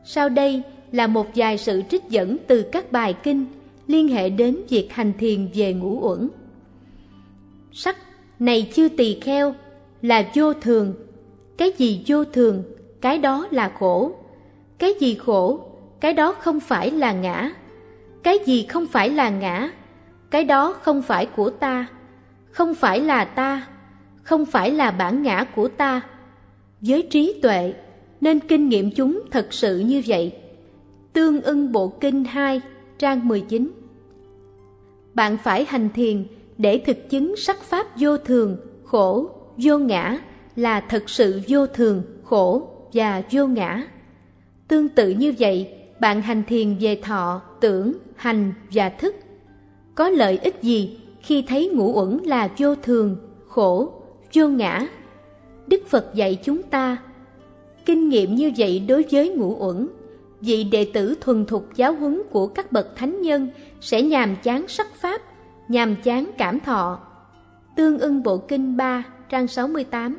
Sau 0.05 0.29
đây 0.29 0.63
là 0.93 1.07
một 1.07 1.27
vài 1.35 1.59
sự 1.59 1.83
trích 1.91 2.03
dẫn 2.09 2.37
từ 2.47 2.63
các 2.63 2.93
bài 2.93 3.15
kinh 3.23 3.45
liên 3.87 4.09
hệ 4.09 4.31
đến 4.31 4.57
việc 4.69 4.93
hành 4.93 5.13
thiền 5.19 5.49
về 5.55 5.73
ngũ 5.73 6.01
uẩn. 6.01 6.29
Sắc 7.73 7.97
này 8.39 8.71
chưa 8.75 8.89
tỳ 8.89 9.21
kheo 9.21 9.55
là 10.03 10.31
vô 10.35 10.55
thường. 10.55 10.95
Cái 11.57 11.73
gì 11.79 12.05
vô 12.07 12.25
thường, 12.25 12.63
cái 13.01 13.19
đó 13.19 13.47
là 13.51 13.73
khổ. 13.79 14.13
Cái 14.79 14.95
gì 15.01 15.15
khổ, 15.15 15.61
cái 16.01 16.13
đó 16.13 16.33
không 16.33 16.61
phải 16.61 16.91
là 16.91 17.13
ngã. 17.13 17.51
Cái 18.23 18.39
gì 18.47 18.67
không 18.67 18.87
phải 18.87 19.11
là 19.11 19.31
ngã, 19.31 19.71
cái 20.31 20.45
đó 20.45 20.73
không 20.83 21.03
phải 21.03 21.27
của 21.27 21.51
ta, 21.51 21.87
không 22.51 22.75
phải 22.75 23.01
là 23.01 23.25
ta, 23.25 23.67
không 24.23 24.47
phải 24.47 24.71
là 24.71 24.91
bản 24.91 25.23
ngã 25.23 25.45
của 25.45 25.69
ta. 25.69 26.01
Với 26.81 27.03
trí 27.11 27.41
tuệ, 27.43 27.75
nên 28.21 28.41
kinh 28.41 28.69
nghiệm 28.69 28.91
chúng 28.91 29.23
thật 29.31 29.47
sự 29.51 29.79
như 29.79 30.03
vậy. 30.07 30.33
Tương 31.13 31.41
ưng 31.41 31.73
Bộ 31.73 31.89
Kinh 31.89 32.25
2, 32.25 32.61
trang 32.99 33.29
19 33.29 33.71
Bạn 35.15 35.37
phải 35.45 35.67
hành 35.69 35.89
thiền 35.95 36.25
để 36.59 36.83
thực 36.87 37.11
chứng 37.11 37.37
sắc 37.37 37.63
pháp 37.63 37.87
vô 37.99 38.19
thường, 38.19 38.57
khổ, 38.85 39.31
vô 39.57 39.79
ngã 39.79 40.19
là 40.57 40.81
thật 40.81 41.11
sự 41.11 41.41
vô 41.49 41.67
thường, 41.67 42.03
khổ 42.25 42.69
và 42.93 43.23
vô 43.31 43.47
ngã. 43.47 43.83
Tương 44.69 44.89
tự 44.89 45.11
như 45.11 45.35
vậy, 45.39 45.69
bạn 46.01 46.23
hành 46.23 46.43
thiền 46.47 46.77
về 46.81 47.01
thọ, 47.03 47.43
tưởng, 47.61 47.93
hành 48.17 48.53
và 48.73 48.89
thức. 48.89 49.15
Có 49.95 50.09
lợi 50.09 50.39
ích 50.39 50.63
gì 50.63 50.99
khi 51.23 51.43
thấy 51.43 51.69
ngũ 51.69 51.93
uẩn 51.93 52.19
là 52.25 52.51
vô 52.59 52.75
thường, 52.75 53.17
khổ, 53.49 53.93
vô 54.35 54.49
ngã? 54.49 54.87
Đức 55.67 55.87
Phật 55.89 56.15
dạy 56.15 56.39
chúng 56.45 56.63
ta, 56.63 56.97
kinh 57.87 58.09
nghiệm 58.09 58.35
như 58.35 58.53
vậy 58.57 58.79
đối 58.79 59.05
với 59.11 59.29
ngũ 59.29 59.57
uẩn, 59.59 59.89
vị 60.41 60.65
đệ 60.65 60.91
tử 60.93 61.15
thuần 61.21 61.47
thục 61.47 61.77
giáo 61.77 61.95
huấn 61.95 62.23
của 62.31 62.47
các 62.47 62.73
bậc 62.73 62.97
thánh 62.97 63.23
nhân 63.23 63.49
sẽ 63.81 64.03
nhàm 64.03 64.37
chán 64.43 64.69
sắc 64.69 64.95
pháp, 64.95 65.23
nhàm 65.69 65.97
chán 65.97 66.31
cảm 66.39 66.61
thọ. 66.61 66.99
Tương 67.77 67.99
ưng 67.99 68.23
Bộ 68.23 68.39
Kinh 68.39 68.77
3, 68.77 69.03
trang 69.29 69.49
68 69.49 70.19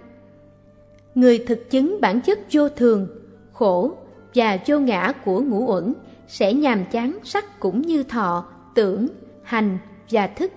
Người 1.16 1.44
thực 1.48 1.70
chứng 1.70 2.02
bản 2.02 2.22
chất 2.22 2.40
vô 2.52 2.70
thường, 2.70 3.08
khổ 3.54 3.92
và 4.36 4.58
vô 4.68 4.80
ngã 4.80 5.14
của 5.26 5.42
ngũ 5.42 5.66
uẩn 5.68 5.94
sẽ 6.28 6.54
nhàm 6.54 6.86
chán 6.86 7.20
sắc 7.24 7.60
cũng 7.60 7.82
như 7.82 8.04
thọ, 8.04 8.46
tưởng, 8.76 9.08
hành 9.44 9.78
và 10.12 10.28
thức. 10.28 10.52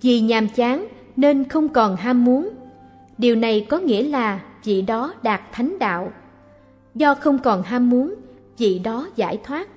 Vì 0.00 0.20
nhàm 0.20 0.48
chán 0.48 0.86
nên 1.16 1.48
không 1.48 1.68
còn 1.68 1.96
ham 1.96 2.24
muốn. 2.24 2.48
Điều 3.18 3.36
này 3.36 3.66
có 3.68 3.78
nghĩa 3.78 4.02
là 4.02 4.40
vị 4.64 4.82
đó 4.82 5.14
đạt 5.22 5.40
thánh 5.52 5.78
đạo. 5.78 6.12
Do 6.94 7.14
không 7.14 7.38
còn 7.38 7.62
ham 7.62 7.90
muốn, 7.90 8.14
vị 8.58 8.78
đó 8.78 9.08
giải 9.16 9.40
thoát. 9.44 9.68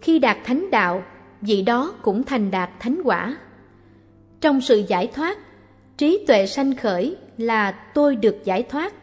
Khi 0.00 0.18
đạt 0.18 0.36
thánh 0.44 0.70
đạo, 0.70 1.02
vị 1.46 1.62
đó 1.62 1.94
cũng 2.02 2.22
thành 2.22 2.50
đạt 2.50 2.70
thánh 2.80 3.00
quả. 3.04 3.36
Trong 4.40 4.60
sự 4.60 4.82
giải 4.88 5.06
thoát, 5.14 5.38
trí 5.96 6.24
tuệ 6.26 6.46
sanh 6.46 6.76
khởi 6.76 7.16
là 7.38 7.70
tôi 7.70 8.16
được 8.16 8.36
giải 8.44 8.62
thoát. 8.62 8.94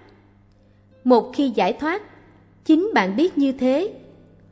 Một 1.04 1.32
khi 1.36 1.50
giải 1.50 1.74
thoát, 1.74 2.02
chính 2.66 2.92
bạn 2.94 3.16
biết 3.16 3.38
như 3.38 3.52
thế. 3.52 3.94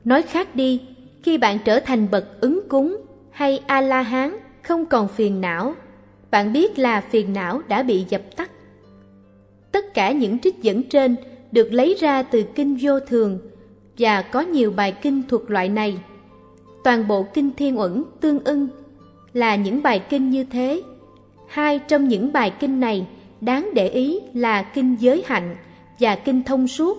Nói 0.05 0.21
khác 0.21 0.55
đi, 0.55 0.81
khi 1.23 1.37
bạn 1.37 1.57
trở 1.65 1.79
thành 1.79 2.11
bậc 2.11 2.41
ứng 2.41 2.59
cúng 2.69 2.97
hay 3.31 3.61
A-la-hán 3.67 4.37
không 4.61 4.85
còn 4.85 5.07
phiền 5.07 5.41
não, 5.41 5.75
bạn 6.31 6.53
biết 6.53 6.79
là 6.79 7.01
phiền 7.01 7.33
não 7.33 7.61
đã 7.67 7.83
bị 7.83 8.05
dập 8.09 8.21
tắt. 8.35 8.51
Tất 9.71 9.93
cả 9.93 10.11
những 10.11 10.39
trích 10.39 10.61
dẫn 10.61 10.83
trên 10.83 11.15
được 11.51 11.73
lấy 11.73 11.95
ra 11.99 12.23
từ 12.23 12.43
kinh 12.55 12.77
vô 12.81 12.99
thường 12.99 13.39
và 13.97 14.21
có 14.21 14.41
nhiều 14.41 14.71
bài 14.71 14.95
kinh 15.01 15.23
thuộc 15.27 15.51
loại 15.51 15.69
này. 15.69 15.97
Toàn 16.83 17.07
bộ 17.07 17.23
kinh 17.23 17.51
thiên 17.57 17.79
uẩn 17.79 18.03
tương 18.21 18.43
ưng 18.43 18.67
là 19.33 19.55
những 19.55 19.83
bài 19.83 19.99
kinh 20.09 20.29
như 20.29 20.43
thế. 20.43 20.81
Hai 21.47 21.79
trong 21.79 22.07
những 22.07 22.33
bài 22.33 22.53
kinh 22.59 22.79
này 22.79 23.07
đáng 23.41 23.69
để 23.73 23.89
ý 23.89 24.19
là 24.33 24.63
kinh 24.63 24.95
giới 24.99 25.23
hạnh 25.25 25.55
và 25.99 26.15
kinh 26.15 26.43
thông 26.43 26.67
suốt. 26.67 26.97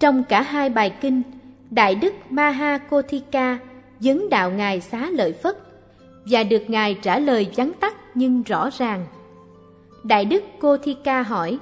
Trong 0.00 0.24
cả 0.24 0.42
hai 0.42 0.70
bài 0.70 0.90
kinh, 1.00 1.22
Đại 1.70 1.94
Đức 1.94 2.14
Maha 2.30 2.78
Kothika 2.78 3.58
vấn 4.00 4.30
đạo 4.30 4.50
Ngài 4.50 4.80
Xá 4.80 5.10
Lợi 5.10 5.32
Phất 5.32 5.58
và 6.26 6.42
được 6.42 6.70
Ngài 6.70 6.94
trả 7.02 7.18
lời 7.18 7.46
vắn 7.56 7.72
tắt 7.80 7.96
nhưng 8.14 8.42
rõ 8.42 8.70
ràng. 8.78 9.06
Đại 10.04 10.24
Đức 10.24 10.42
Kothika 10.60 11.22
hỏi, 11.22 11.58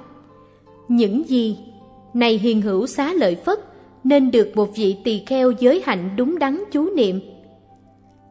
Những 0.87 1.29
gì? 1.29 1.57
Này 2.13 2.37
hiền 2.37 2.61
hữu 2.61 2.87
Xá 2.87 3.13
Lợi 3.13 3.35
Phất 3.35 3.59
nên 4.03 4.31
được 4.31 4.51
một 4.55 4.75
vị 4.75 4.95
tỳ 5.03 5.23
kheo 5.25 5.51
giới 5.51 5.83
hạnh 5.85 6.09
đúng 6.17 6.39
đắn 6.39 6.63
chú 6.71 6.89
niệm. 6.95 7.19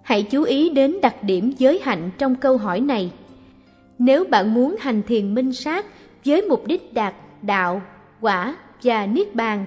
Hãy 0.03 0.23
chú 0.23 0.43
ý 0.43 0.71
đến 0.71 0.97
đặc 1.03 1.23
điểm 1.23 1.53
giới 1.59 1.81
hạnh 1.83 2.11
trong 2.19 2.35
câu 2.35 2.57
hỏi 2.57 2.81
này. 2.81 3.11
Nếu 3.99 4.25
bạn 4.25 4.55
muốn 4.55 4.77
hành 4.81 5.03
thiền 5.03 5.35
minh 5.35 5.53
sát 5.53 5.87
với 6.25 6.43
mục 6.43 6.67
đích 6.67 6.95
đạt 6.95 7.15
đạo, 7.43 7.83
quả 8.21 8.57
và 8.83 9.07
niết 9.07 9.35
bàn, 9.35 9.67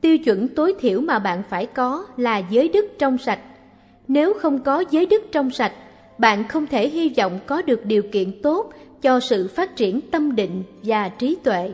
tiêu 0.00 0.18
chuẩn 0.18 0.48
tối 0.48 0.74
thiểu 0.80 1.00
mà 1.00 1.18
bạn 1.18 1.42
phải 1.50 1.66
có 1.66 2.06
là 2.16 2.38
giới 2.38 2.68
đức 2.68 2.86
trong 2.98 3.18
sạch. 3.18 3.40
Nếu 4.08 4.34
không 4.34 4.58
có 4.58 4.84
giới 4.90 5.06
đức 5.06 5.22
trong 5.32 5.50
sạch, 5.50 5.72
bạn 6.18 6.48
không 6.48 6.66
thể 6.66 6.88
hy 6.88 7.08
vọng 7.16 7.38
có 7.46 7.62
được 7.62 7.86
điều 7.86 8.02
kiện 8.02 8.42
tốt 8.42 8.72
cho 9.02 9.20
sự 9.20 9.48
phát 9.48 9.76
triển 9.76 10.00
tâm 10.00 10.36
định 10.36 10.62
và 10.82 11.08
trí 11.08 11.36
tuệ. 11.44 11.72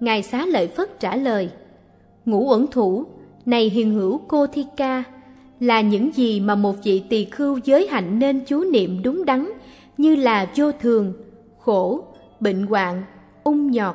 Ngài 0.00 0.22
Xá 0.22 0.46
Lợi 0.46 0.68
Phất 0.68 1.00
trả 1.00 1.16
lời, 1.16 1.50
Ngũ 2.26 2.50
ẩn 2.50 2.66
thủ, 2.66 3.04
này 3.46 3.70
hiền 3.70 3.94
hữu 3.94 4.20
cô 4.28 4.46
Thi 4.46 4.66
Ca, 4.76 5.04
là 5.60 5.80
những 5.80 6.12
gì 6.14 6.40
mà 6.40 6.54
một 6.54 6.76
vị 6.84 7.02
tỳ 7.08 7.24
khưu 7.24 7.58
giới 7.64 7.88
hạnh 7.90 8.18
nên 8.18 8.44
chú 8.46 8.64
niệm 8.64 9.02
đúng 9.02 9.24
đắn 9.24 9.52
như 9.96 10.16
là 10.16 10.50
vô 10.56 10.72
thường, 10.72 11.12
khổ, 11.58 12.04
bệnh 12.40 12.66
hoạn, 12.66 13.02
ung 13.44 13.70
nhọt, 13.70 13.94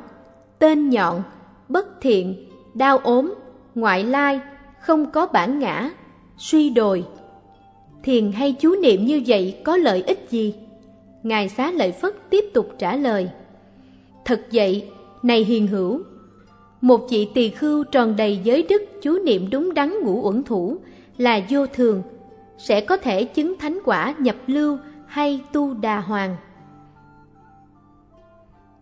tên 0.59 0.89
nhọn, 0.89 1.23
bất 1.69 2.01
thiện, 2.01 2.35
đau 2.73 2.97
ốm, 2.97 3.33
ngoại 3.75 4.03
lai, 4.03 4.39
không 4.79 5.11
có 5.11 5.27
bản 5.27 5.59
ngã, 5.59 5.91
suy 6.37 6.69
đồi. 6.69 7.05
Thiền 8.03 8.31
hay 8.31 8.55
chú 8.59 8.75
niệm 8.81 9.05
như 9.05 9.21
vậy 9.27 9.57
có 9.63 9.77
lợi 9.77 10.03
ích 10.07 10.27
gì? 10.29 10.55
Ngài 11.23 11.49
Xá 11.49 11.71
Lợi 11.71 11.91
Phất 11.91 12.29
tiếp 12.29 12.45
tục 12.53 12.69
trả 12.77 12.95
lời. 12.95 13.29
Thật 14.25 14.41
vậy, 14.51 14.89
này 15.23 15.43
hiền 15.43 15.67
hữu, 15.67 16.01
một 16.81 17.07
vị 17.09 17.27
tỳ 17.33 17.49
khưu 17.49 17.83
tròn 17.83 18.15
đầy 18.15 18.37
giới 18.43 18.65
đức 18.69 18.81
chú 19.01 19.19
niệm 19.25 19.49
đúng 19.51 19.73
đắn 19.73 19.93
ngũ 20.01 20.21
uẩn 20.23 20.43
thủ 20.43 20.77
là 21.17 21.39
vô 21.49 21.67
thường, 21.67 22.03
sẽ 22.57 22.81
có 22.81 22.97
thể 22.97 23.23
chứng 23.23 23.59
thánh 23.59 23.79
quả 23.85 24.15
nhập 24.19 24.35
lưu 24.47 24.77
hay 25.05 25.41
tu 25.51 25.73
đà 25.73 25.99
hoàng. 25.99 26.35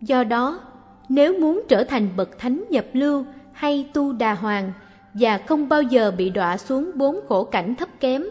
Do 0.02 0.24
đó, 0.24 0.60
nếu 1.10 1.40
muốn 1.40 1.62
trở 1.68 1.84
thành 1.84 2.10
bậc 2.18 2.40
thánh 2.40 2.64
nhập 2.70 2.86
lưu 2.94 3.26
hay 3.52 3.90
tu 3.94 4.14
đà 4.14 4.34
hoàng 4.34 4.72
và 5.14 5.38
không 5.38 5.70
bao 5.70 5.82
giờ 5.82 6.12
bị 6.18 6.30
đọa 6.30 6.58
xuống 6.58 6.92
bốn 6.96 7.20
khổ 7.30 7.44
cảnh 7.44 7.76
thấp 7.76 7.90
kém, 8.00 8.24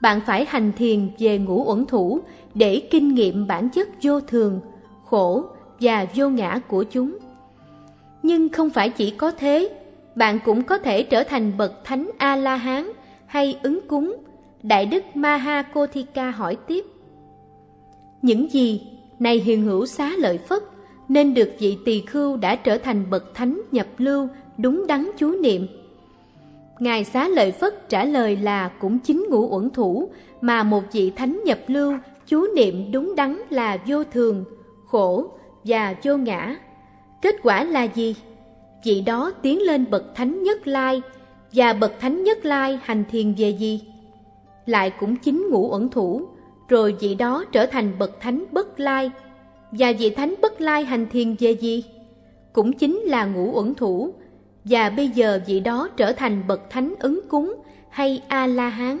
bạn 0.00 0.20
phải 0.26 0.46
hành 0.48 0.72
thiền 0.76 1.08
về 1.18 1.38
ngũ 1.38 1.64
uẩn 1.64 1.86
thủ 1.86 2.20
để 2.54 2.88
kinh 2.90 3.14
nghiệm 3.14 3.46
bản 3.46 3.68
chất 3.68 3.88
vô 4.02 4.20
thường, 4.20 4.60
khổ 5.04 5.44
và 5.80 6.06
vô 6.14 6.28
ngã 6.28 6.60
của 6.68 6.84
chúng. 6.84 7.18
Nhưng 8.24 8.48
không 8.48 8.70
phải 8.70 8.88
chỉ 8.88 9.10
có 9.10 9.30
thế, 9.30 9.68
bạn 10.14 10.38
cũng 10.44 10.62
có 10.62 10.78
thể 10.78 11.02
trở 11.02 11.24
thành 11.24 11.56
bậc 11.56 11.84
thánh 11.84 12.10
A-la-hán 12.18 12.92
hay 13.26 13.58
ứng 13.62 13.80
cúng. 13.88 14.16
Đại 14.62 14.86
đức 14.86 15.04
Maha 15.14 15.62
Kothika 15.62 16.30
hỏi 16.30 16.56
tiếp. 16.66 16.84
Những 18.22 18.52
gì, 18.52 18.82
này 19.18 19.36
hiền 19.36 19.62
hữu 19.62 19.86
xá 19.86 20.12
lợi 20.18 20.38
Phất, 20.38 20.62
nên 21.08 21.34
được 21.34 21.50
vị 21.58 21.78
tỳ 21.84 22.00
khưu 22.00 22.36
đã 22.36 22.56
trở 22.56 22.78
thành 22.78 23.10
bậc 23.10 23.34
thánh 23.34 23.60
nhập 23.72 23.86
lưu 23.98 24.28
đúng 24.58 24.86
đắn 24.86 25.10
chú 25.16 25.30
niệm. 25.30 25.66
Ngài 26.78 27.04
Xá 27.04 27.28
Lợi 27.28 27.52
Phất 27.52 27.88
trả 27.88 28.04
lời 28.04 28.36
là 28.36 28.68
cũng 28.80 28.98
chính 28.98 29.26
ngũ 29.30 29.48
uẩn 29.56 29.70
thủ 29.70 30.08
mà 30.40 30.62
một 30.62 30.82
vị 30.92 31.12
thánh 31.16 31.40
nhập 31.44 31.58
lưu 31.66 31.92
chú 32.26 32.46
niệm 32.56 32.92
đúng 32.92 33.14
đắn 33.16 33.40
là 33.50 33.78
vô 33.86 34.04
thường, 34.04 34.44
khổ 34.86 35.30
và 35.64 35.94
vô 36.04 36.16
ngã. 36.16 36.56
Kết 37.24 37.36
quả 37.42 37.64
là 37.64 37.82
gì? 37.82 38.16
Vị 38.84 39.00
đó 39.00 39.32
tiến 39.42 39.62
lên 39.62 39.90
bậc 39.90 40.14
thánh 40.14 40.42
nhất 40.42 40.66
lai 40.66 41.02
và 41.52 41.72
bậc 41.72 42.00
thánh 42.00 42.24
nhất 42.24 42.44
lai 42.44 42.78
hành 42.82 43.04
thiền 43.10 43.34
về 43.34 43.50
gì? 43.50 43.82
Lại 44.66 44.90
cũng 45.00 45.16
chính 45.16 45.48
ngũ 45.50 45.70
ẩn 45.70 45.88
thủ, 45.88 46.22
rồi 46.68 46.96
vị 47.00 47.14
đó 47.14 47.44
trở 47.52 47.66
thành 47.66 47.98
bậc 47.98 48.20
thánh 48.20 48.44
bất 48.52 48.80
lai. 48.80 49.10
Và 49.72 49.92
vị 49.98 50.10
thánh 50.10 50.34
bất 50.42 50.60
lai 50.60 50.84
hành 50.84 51.06
thiền 51.10 51.36
về 51.38 51.52
gì? 51.52 51.84
Cũng 52.52 52.72
chính 52.72 52.98
là 52.98 53.24
ngũ 53.24 53.54
ẩn 53.56 53.74
thủ, 53.74 54.14
và 54.64 54.90
bây 54.90 55.08
giờ 55.08 55.40
vị 55.46 55.60
đó 55.60 55.88
trở 55.96 56.12
thành 56.12 56.42
bậc 56.48 56.70
thánh 56.70 56.94
ứng 56.98 57.20
cúng 57.28 57.54
hay 57.90 58.22
A-la-hán. 58.28 58.98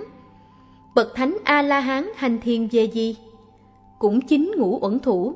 Bậc 0.94 1.14
thánh 1.14 1.36
A-la-hán 1.44 2.08
hành 2.16 2.40
thiền 2.40 2.68
về 2.72 2.84
gì? 2.84 3.16
Cũng 3.98 4.20
chính 4.20 4.52
ngũ 4.56 4.78
ẩn 4.78 4.98
thủ. 4.98 5.34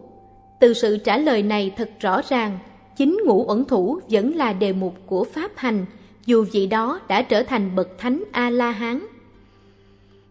Từ 0.60 0.74
sự 0.74 0.96
trả 0.96 1.18
lời 1.18 1.42
này 1.42 1.74
thật 1.76 1.90
rõ 2.00 2.20
ràng, 2.28 2.58
chính 2.98 3.20
ngũ 3.24 3.44
ẩn 3.44 3.64
thủ 3.64 4.00
vẫn 4.10 4.36
là 4.36 4.52
đề 4.52 4.72
mục 4.72 4.94
của 5.06 5.24
pháp 5.24 5.52
hành, 5.56 5.86
dù 6.26 6.44
vị 6.52 6.66
đó 6.66 7.00
đã 7.08 7.22
trở 7.22 7.42
thành 7.42 7.76
bậc 7.76 7.98
thánh 7.98 8.24
A-la-hán. 8.32 9.06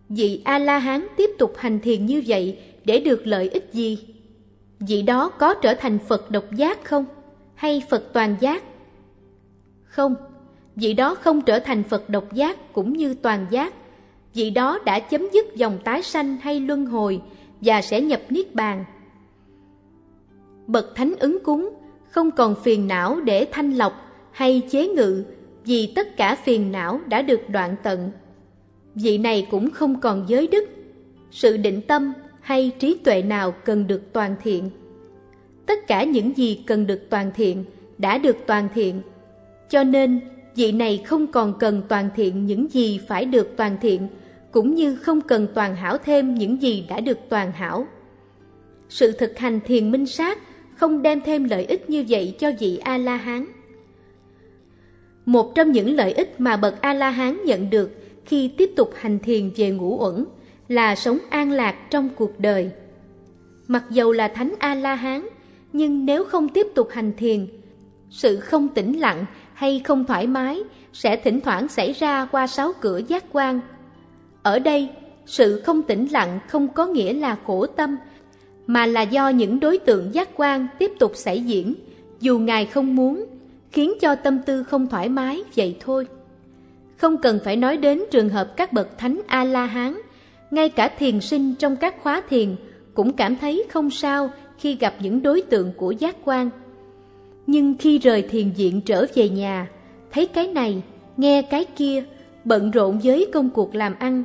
Vị 0.10 0.42
A-la-hán 0.46 1.08
tiếp 1.18 1.30
tục 1.38 1.54
hành 1.58 1.80
thiền 1.80 2.06
như 2.06 2.24
vậy 2.28 2.60
để 2.86 3.00
được 3.00 3.28
lợi 3.28 3.50
ích 3.50 3.70
gì? 3.74 3.98
Vị 4.80 5.02
đó 5.02 5.30
có 5.30 5.54
trở 5.54 5.74
thành 5.74 6.00
Phật 6.00 6.32
độc 6.32 6.54
giác 6.56 6.86
không? 6.86 7.06
Hay 7.56 7.82
Phật 7.90 8.14
toàn 8.14 8.36
giác? 8.40 8.64
Không, 9.84 10.16
vị 10.76 10.94
đó 10.94 11.16
không 11.16 11.42
trở 11.42 11.60
thành 11.60 11.84
Phật 11.84 12.10
độc 12.10 12.34
giác 12.34 12.74
cũng 12.74 12.94
như 12.94 13.14
toàn 13.14 13.46
giác. 13.50 13.74
Vị 14.34 14.50
đó 14.50 14.80
đã 14.86 15.00
chấm 15.00 15.22
dứt 15.34 15.56
dòng 15.56 15.80
tái 15.84 16.04
sanh 16.04 16.38
hay 16.38 16.60
luân 16.60 16.86
hồi 16.86 17.22
và 17.62 17.82
sẽ 17.82 18.02
nhập 18.02 18.22
Niết 18.30 18.56
Bàn. 18.56 18.86
Bậc 20.68 20.96
Thánh 20.96 21.14
ứng 21.20 21.40
cúng 21.44 21.70
không 22.18 22.32
còn 22.32 22.56
phiền 22.64 22.88
não 22.88 23.20
để 23.22 23.48
thanh 23.52 23.72
lọc 23.72 23.94
hay 24.32 24.62
chế 24.70 24.88
ngự 24.88 25.24
vì 25.66 25.94
tất 25.96 26.18
cả 26.18 26.36
phiền 26.36 26.72
não 26.72 27.00
đã 27.08 27.22
được 27.22 27.42
đoạn 27.50 27.76
tận. 27.84 28.12
Vị 28.96 29.18
này 29.18 29.48
cũng 29.52 29.72
không 29.72 30.00
còn 30.00 30.26
giới 30.28 30.48
đức, 30.48 30.70
sự 31.32 31.58
định 31.58 31.82
tâm 31.82 32.14
hay 32.42 32.72
trí 32.80 32.98
tuệ 33.04 33.22
nào 33.22 33.52
cần 33.52 33.88
được 33.88 34.02
toàn 34.14 34.36
thiện. 34.44 34.70
Tất 35.66 35.88
cả 35.88 36.04
những 36.04 36.38
gì 36.38 36.64
cần 36.68 36.88
được 36.88 37.10
toàn 37.10 37.32
thiện 37.36 37.64
đã 37.98 38.18
được 38.18 38.38
toàn 38.48 38.68
thiện 38.74 39.02
cho 39.70 39.84
nên, 39.84 40.20
vị 40.56 40.72
này 40.72 41.04
không 41.06 41.28
còn 41.28 41.54
cần 41.60 41.82
toàn 41.90 42.10
thiện 42.16 42.46
những 42.46 42.68
gì 42.72 43.00
phải 43.08 43.26
được 43.26 43.54
toàn 43.58 43.78
thiện, 43.82 44.08
cũng 44.52 44.76
như 44.76 44.96
không 44.96 45.22
cần 45.22 45.48
toàn 45.54 45.76
hảo 45.76 45.98
thêm 45.98 46.36
những 46.36 46.62
gì 46.62 46.86
đã 46.90 47.00
được 47.00 47.18
toàn 47.30 47.52
hảo. 47.52 47.88
Sự 48.90 49.12
thực 49.12 49.38
hành 49.38 49.60
thiền 49.66 49.92
minh 49.92 50.06
sát 50.06 50.47
không 50.78 51.02
đem 51.02 51.22
thêm 51.22 51.44
lợi 51.44 51.66
ích 51.66 51.90
như 51.90 52.06
vậy 52.10 52.36
cho 52.40 52.52
vị 52.60 52.78
A-la-hán. 52.78 53.46
Một 55.26 55.56
trong 55.56 55.72
những 55.72 55.96
lợi 55.96 56.14
ích 56.14 56.36
mà 56.38 56.58
bậc 56.58 56.82
A-la-hán 56.82 57.46
nhận 57.46 57.70
được 57.70 57.92
khi 58.26 58.48
tiếp 58.48 58.72
tục 58.76 58.92
hành 58.96 59.20
thiền 59.20 59.52
về 59.56 59.70
ngũ 59.72 59.98
uẩn 60.00 60.26
là 60.68 60.96
sống 60.96 61.18
an 61.30 61.52
lạc 61.52 61.76
trong 61.90 62.10
cuộc 62.16 62.40
đời. 62.40 62.72
Mặc 63.68 63.84
dầu 63.90 64.12
là 64.12 64.28
thánh 64.28 64.54
A-la-hán, 64.60 65.28
nhưng 65.74 66.06
nếu 66.06 66.24
không 66.24 66.50
tiếp 66.50 66.68
tục 66.76 66.88
hành 66.92 67.12
thiền, 67.18 67.48
sự 68.10 68.40
không 68.40 68.68
tĩnh 68.68 69.00
lặng 69.00 69.26
hay 69.54 69.82
không 69.86 70.06
thoải 70.06 70.28
mái 70.28 70.64
sẽ 70.94 71.16
thỉnh 71.16 71.42
thoảng 71.42 71.68
xảy 71.68 71.94
ra 71.94 72.26
qua 72.26 72.48
sáu 72.48 72.74
cửa 72.82 73.02
giác 73.08 73.24
quan. 73.32 73.60
Ở 74.44 74.60
đây, 74.60 74.90
sự 75.26 75.62
không 75.62 75.82
tĩnh 75.82 76.08
lặng 76.12 76.40
không 76.48 76.68
có 76.68 76.86
nghĩa 76.86 77.14
là 77.14 77.38
khổ 77.46 77.66
tâm, 77.66 77.98
mà 78.68 78.86
là 78.86 79.02
do 79.02 79.30
những 79.30 79.60
đối 79.60 79.78
tượng 79.78 80.14
giác 80.14 80.30
quan 80.36 80.68
tiếp 80.80 80.92
tục 81.00 81.12
xảy 81.16 81.42
diễn, 81.42 81.74
dù 82.20 82.40
Ngài 82.40 82.66
không 82.66 82.96
muốn, 82.96 83.26
khiến 83.72 83.94
cho 84.02 84.16
tâm 84.16 84.40
tư 84.46 84.64
không 84.64 84.88
thoải 84.88 85.10
mái 85.10 85.44
vậy 85.56 85.78
thôi. 85.80 86.08
Không 86.98 87.18
cần 87.18 87.40
phải 87.44 87.56
nói 87.56 87.78
đến 87.78 88.04
trường 88.12 88.30
hợp 88.30 88.58
các 88.58 88.74
bậc 88.74 88.98
thánh 88.98 89.22
A-la-hán, 89.28 89.98
ngay 90.52 90.70
cả 90.70 90.88
thiền 90.88 91.22
sinh 91.22 91.56
trong 91.60 91.76
các 91.76 92.02
khóa 92.02 92.22
thiền 92.30 92.56
cũng 92.94 93.14
cảm 93.14 93.36
thấy 93.36 93.64
không 93.70 93.90
sao 93.90 94.30
khi 94.58 94.76
gặp 94.76 94.94
những 95.00 95.22
đối 95.22 95.42
tượng 95.42 95.72
của 95.78 95.92
giác 95.92 96.16
quan. 96.26 96.50
Nhưng 97.48 97.76
khi 97.80 98.00
rời 98.00 98.22
thiền 98.22 98.52
viện 98.52 98.82
trở 98.82 99.06
về 99.16 99.30
nhà, 99.30 99.68
thấy 100.12 100.28
cái 100.28 100.48
này, 100.48 100.82
nghe 101.18 101.42
cái 101.42 101.66
kia, 101.76 102.04
bận 102.44 102.72
rộn 102.72 103.00
với 103.04 103.28
công 103.34 103.50
cuộc 103.50 103.76
làm 103.76 103.96
ăn, 104.00 104.24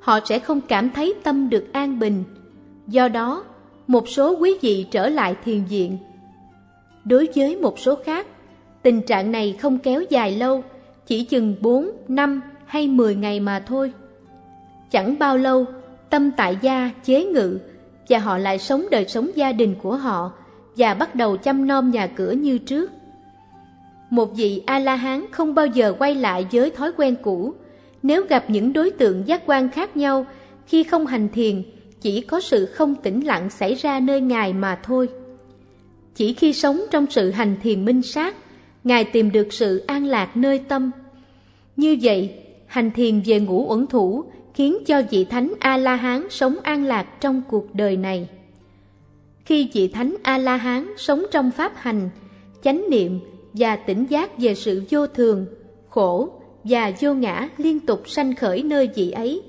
họ 0.00 0.20
sẽ 0.24 0.38
không 0.38 0.60
cảm 0.60 0.90
thấy 0.90 1.14
tâm 1.22 1.50
được 1.50 1.72
an 1.72 1.98
bình. 1.98 2.24
Do 2.86 3.08
đó, 3.08 3.44
một 3.86 4.08
số 4.08 4.36
quý 4.40 4.54
vị 4.60 4.86
trở 4.90 5.08
lại 5.08 5.36
thiền 5.44 5.64
viện. 5.64 5.98
Đối 7.04 7.28
với 7.36 7.56
một 7.56 7.78
số 7.78 7.94
khác, 8.04 8.26
tình 8.82 9.02
trạng 9.02 9.32
này 9.32 9.56
không 9.60 9.78
kéo 9.78 10.02
dài 10.10 10.36
lâu, 10.36 10.64
chỉ 11.06 11.24
chừng 11.24 11.56
4, 11.60 11.90
5 12.08 12.40
hay 12.66 12.88
10 12.88 13.14
ngày 13.14 13.40
mà 13.40 13.60
thôi. 13.66 13.92
Chẳng 14.90 15.18
bao 15.18 15.36
lâu, 15.36 15.64
tâm 16.10 16.30
tại 16.36 16.58
gia 16.62 16.90
chế 17.04 17.24
ngự 17.24 17.58
và 18.08 18.18
họ 18.18 18.38
lại 18.38 18.58
sống 18.58 18.86
đời 18.90 19.04
sống 19.08 19.30
gia 19.34 19.52
đình 19.52 19.74
của 19.82 19.96
họ 19.96 20.32
và 20.76 20.94
bắt 20.94 21.14
đầu 21.14 21.36
chăm 21.36 21.66
nom 21.66 21.90
nhà 21.90 22.06
cửa 22.06 22.30
như 22.30 22.58
trước. 22.58 22.92
Một 24.10 24.36
vị 24.36 24.62
A-la-hán 24.66 25.24
không 25.30 25.54
bao 25.54 25.66
giờ 25.66 25.94
quay 25.98 26.14
lại 26.14 26.46
với 26.52 26.70
thói 26.70 26.92
quen 26.96 27.16
cũ. 27.22 27.54
Nếu 28.02 28.24
gặp 28.28 28.44
những 28.48 28.72
đối 28.72 28.90
tượng 28.90 29.28
giác 29.28 29.42
quan 29.46 29.70
khác 29.70 29.96
nhau, 29.96 30.26
khi 30.66 30.84
không 30.84 31.06
hành 31.06 31.28
thiền, 31.28 31.62
chỉ 32.04 32.20
có 32.20 32.40
sự 32.40 32.66
không 32.66 32.94
tĩnh 32.94 33.26
lặng 33.26 33.50
xảy 33.50 33.74
ra 33.74 34.00
nơi 34.00 34.20
Ngài 34.20 34.52
mà 34.52 34.80
thôi. 34.82 35.08
Chỉ 36.14 36.32
khi 36.34 36.52
sống 36.52 36.80
trong 36.90 37.06
sự 37.10 37.30
hành 37.30 37.56
thiền 37.62 37.84
minh 37.84 38.02
sát, 38.02 38.36
Ngài 38.84 39.04
tìm 39.04 39.32
được 39.32 39.52
sự 39.52 39.78
an 39.78 40.06
lạc 40.06 40.36
nơi 40.36 40.58
tâm. 40.58 40.90
Như 41.76 41.96
vậy, 42.02 42.34
hành 42.66 42.90
thiền 42.90 43.20
về 43.24 43.40
ngũ 43.40 43.66
uẩn 43.68 43.86
thủ 43.86 44.24
khiến 44.54 44.78
cho 44.86 45.02
vị 45.10 45.24
thánh 45.24 45.52
A-la-hán 45.58 46.26
sống 46.30 46.56
an 46.62 46.84
lạc 46.84 47.20
trong 47.20 47.42
cuộc 47.48 47.74
đời 47.74 47.96
này. 47.96 48.28
Khi 49.44 49.68
vị 49.72 49.88
Thánh 49.88 50.16
A-la-hán 50.22 50.94
sống 50.96 51.24
trong 51.30 51.50
pháp 51.50 51.72
hành, 51.76 52.10
chánh 52.62 52.84
niệm 52.90 53.20
và 53.52 53.76
tỉnh 53.76 54.06
giác 54.08 54.38
về 54.38 54.54
sự 54.54 54.82
vô 54.90 55.06
thường, 55.06 55.46
khổ 55.88 56.28
và 56.64 56.92
vô 57.00 57.14
ngã 57.14 57.48
liên 57.56 57.80
tục 57.80 58.02
sanh 58.06 58.34
khởi 58.34 58.62
nơi 58.62 58.88
vị 58.94 59.10
ấy. 59.10 59.42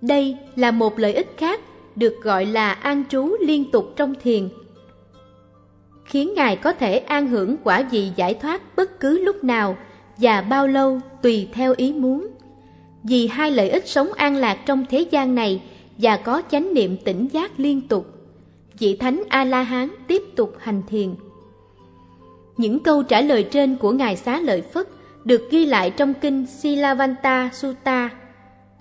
Đây 0.00 0.36
là 0.56 0.70
một 0.70 0.98
lợi 0.98 1.12
ích 1.12 1.34
khác 1.36 1.60
được 1.98 2.22
gọi 2.22 2.46
là 2.46 2.72
an 2.72 3.04
trú 3.08 3.36
liên 3.40 3.70
tục 3.70 3.92
trong 3.96 4.14
thiền, 4.14 4.48
khiến 6.04 6.34
Ngài 6.34 6.56
có 6.56 6.72
thể 6.72 6.98
an 6.98 7.28
hưởng 7.28 7.56
quả 7.64 7.82
vị 7.90 8.08
giải 8.16 8.34
thoát 8.34 8.76
bất 8.76 9.00
cứ 9.00 9.24
lúc 9.24 9.44
nào 9.44 9.76
và 10.16 10.40
bao 10.40 10.66
lâu 10.66 11.00
tùy 11.22 11.48
theo 11.52 11.74
ý 11.76 11.92
muốn. 11.92 12.26
Vì 13.04 13.26
hai 13.26 13.50
lợi 13.50 13.70
ích 13.70 13.88
sống 13.88 14.12
an 14.12 14.36
lạc 14.36 14.58
trong 14.66 14.84
thế 14.90 15.00
gian 15.10 15.34
này 15.34 15.62
và 15.98 16.16
có 16.16 16.42
chánh 16.50 16.74
niệm 16.74 16.96
tỉnh 17.04 17.28
giác 17.32 17.60
liên 17.60 17.88
tục 17.88 18.06
vị 18.78 18.96
thánh 18.96 19.22
A-la-hán 19.28 19.88
tiếp 20.06 20.22
tục 20.36 20.54
hành 20.58 20.82
thiền. 20.88 21.14
Những 22.56 22.80
câu 22.80 23.02
trả 23.02 23.20
lời 23.20 23.42
trên 23.42 23.76
của 23.76 23.92
Ngài 23.92 24.16
Xá 24.16 24.40
Lợi 24.40 24.62
Phất 24.62 24.88
được 25.24 25.48
ghi 25.50 25.66
lại 25.66 25.90
trong 25.90 26.14
kinh 26.14 26.46
Silavanta 26.46 27.50
Sutta. 27.52 28.10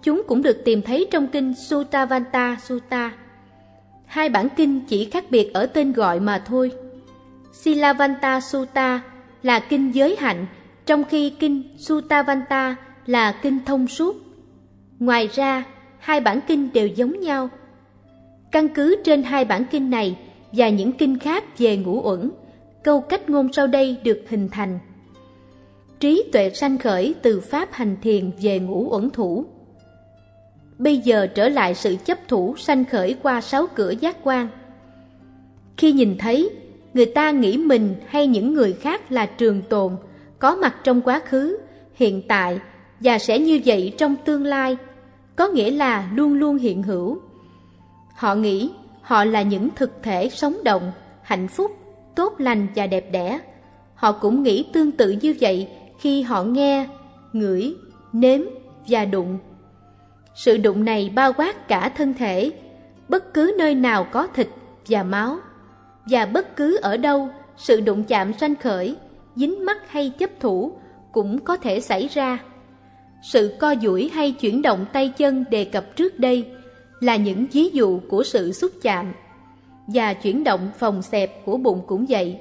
Chúng 0.03 0.21
cũng 0.27 0.41
được 0.41 0.62
tìm 0.65 0.81
thấy 0.81 1.07
trong 1.12 1.27
kinh 1.27 1.53
sutavanta 1.53 2.57
Sutta. 2.63 3.12
Hai 4.05 4.29
bản 4.29 4.47
kinh 4.55 4.81
chỉ 4.88 5.05
khác 5.05 5.25
biệt 5.29 5.53
ở 5.53 5.65
tên 5.65 5.93
gọi 5.93 6.19
mà 6.19 6.43
thôi. 6.45 6.71
Silavanta 7.53 8.41
Sutta 8.41 9.01
là 9.43 9.60
kinh 9.60 9.95
giới 9.95 10.15
hạnh, 10.19 10.45
trong 10.86 11.03
khi 11.03 11.29
kinh 11.29 11.63
sutavanta 11.77 12.75
là 13.05 13.31
kinh 13.31 13.60
thông 13.65 13.88
suốt. 13.88 14.15
Ngoài 14.99 15.29
ra, 15.33 15.63
hai 15.99 16.21
bản 16.21 16.39
kinh 16.47 16.73
đều 16.73 16.88
giống 16.88 17.19
nhau– 17.19 17.49
Căn 18.51 18.69
cứ 18.69 18.95
trên 19.03 19.23
hai 19.23 19.45
bản 19.45 19.65
kinh 19.71 19.89
này 19.89 20.17
và 20.51 20.69
những 20.69 20.91
kinh 20.91 21.19
khác 21.19 21.57
về 21.57 21.77
ngũ 21.77 22.01
uẩn, 22.03 22.31
câu 22.83 23.01
cách 23.01 23.29
ngôn 23.29 23.53
sau 23.53 23.67
đây 23.67 23.97
được 24.03 24.21
hình 24.29 24.49
thành. 24.51 24.79
Trí 25.99 26.23
tuệ 26.33 26.49
sanh 26.49 26.77
khởi 26.77 27.15
từ 27.21 27.39
pháp 27.39 27.69
hành 27.71 27.95
thiền 28.01 28.31
về 28.41 28.60
ngũ 28.60 28.89
uẩn 28.91 29.10
thủ. 29.10 29.45
Bây 30.77 30.97
giờ 30.97 31.27
trở 31.27 31.49
lại 31.49 31.75
sự 31.75 31.95
chấp 32.05 32.27
thủ 32.27 32.55
sanh 32.57 32.85
khởi 32.85 33.15
qua 33.23 33.41
sáu 33.41 33.67
cửa 33.75 33.93
giác 33.99 34.17
quan. 34.23 34.47
Khi 35.77 35.91
nhìn 35.91 36.17
thấy, 36.17 36.49
người 36.93 37.05
ta 37.05 37.31
nghĩ 37.31 37.57
mình 37.57 37.95
hay 38.07 38.27
những 38.27 38.53
người 38.53 38.73
khác 38.73 39.11
là 39.11 39.25
trường 39.25 39.61
tồn, 39.61 39.95
có 40.39 40.55
mặt 40.55 40.75
trong 40.83 41.01
quá 41.01 41.21
khứ, 41.25 41.57
hiện 41.93 42.21
tại 42.27 42.59
và 42.99 43.19
sẽ 43.19 43.39
như 43.39 43.61
vậy 43.65 43.93
trong 43.97 44.15
tương 44.25 44.45
lai, 44.45 44.77
có 45.35 45.47
nghĩa 45.47 45.71
là 45.71 46.09
luôn 46.13 46.33
luôn 46.33 46.57
hiện 46.57 46.83
hữu 46.83 47.19
Họ 48.17 48.35
nghĩ 48.35 48.71
họ 49.01 49.23
là 49.23 49.41
những 49.41 49.69
thực 49.75 50.03
thể 50.03 50.29
sống 50.29 50.57
động, 50.63 50.91
hạnh 51.21 51.47
phúc, 51.47 51.71
tốt 52.15 52.33
lành 52.37 52.67
và 52.75 52.87
đẹp 52.87 53.11
đẽ. 53.11 53.39
Họ 53.95 54.11
cũng 54.11 54.43
nghĩ 54.43 54.65
tương 54.73 54.91
tự 54.91 55.11
như 55.21 55.35
vậy 55.39 55.69
khi 55.99 56.21
họ 56.21 56.43
nghe, 56.43 56.87
ngửi, 57.33 57.75
nếm 58.13 58.41
và 58.87 59.05
đụng. 59.05 59.37
Sự 60.38 60.58
đụng 60.58 60.86
này 60.86 61.12
bao 61.15 61.34
quát 61.34 61.67
cả 61.67 61.89
thân 61.89 62.13
thể, 62.13 62.52
bất 63.10 63.34
cứ 63.34 63.56
nơi 63.58 63.76
nào 63.76 64.08
có 64.12 64.28
thịt 64.28 64.47
và 64.88 65.04
máu, 65.04 65.38
và 66.06 66.26
bất 66.26 66.56
cứ 66.56 66.78
ở 66.82 66.97
đâu 66.97 67.30
sự 67.58 67.82
đụng 67.82 68.04
chạm 68.04 68.34
sanh 68.34 68.56
khởi, 68.56 68.95
dính 69.36 69.65
mắt 69.65 69.91
hay 69.91 70.10
chấp 70.10 70.30
thủ 70.39 70.71
cũng 71.12 71.39
có 71.39 71.58
thể 71.58 71.80
xảy 71.80 72.08
ra. 72.08 72.39
Sự 73.21 73.56
co 73.60 73.76
duỗi 73.82 74.10
hay 74.13 74.32
chuyển 74.32 74.62
động 74.62 74.86
tay 74.93 75.10
chân 75.17 75.43
đề 75.52 75.65
cập 75.65 75.95
trước 75.95 76.19
đây 76.19 76.47
là 77.00 77.15
những 77.15 77.45
ví 77.52 77.69
dụ 77.69 78.00
của 78.10 78.23
sự 78.23 78.52
xúc 78.52 78.71
chạm. 78.82 79.13
Và 79.88 80.13
chuyển 80.13 80.43
động 80.43 80.69
phòng 80.80 81.02
xẹp 81.02 81.45
của 81.45 81.58
bụng 81.58 81.82
cũng 81.88 82.06
vậy. 82.10 82.39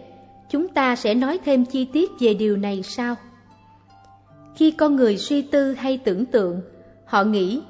Chúng 0.50 0.68
ta 0.68 0.96
sẽ 0.96 1.14
nói 1.14 1.38
thêm 1.44 1.64
chi 1.64 1.84
tiết 1.84 2.10
về 2.20 2.34
điều 2.34 2.56
này 2.56 2.82
sau. 2.82 3.14
Khi 4.56 4.70
con 4.70 4.96
người 4.96 5.16
suy 5.16 5.42
tư 5.42 5.72
hay 5.72 5.98
tưởng 5.98 6.26
tượng, 6.26 6.60
họ 7.04 7.24
nghĩ 7.24 7.60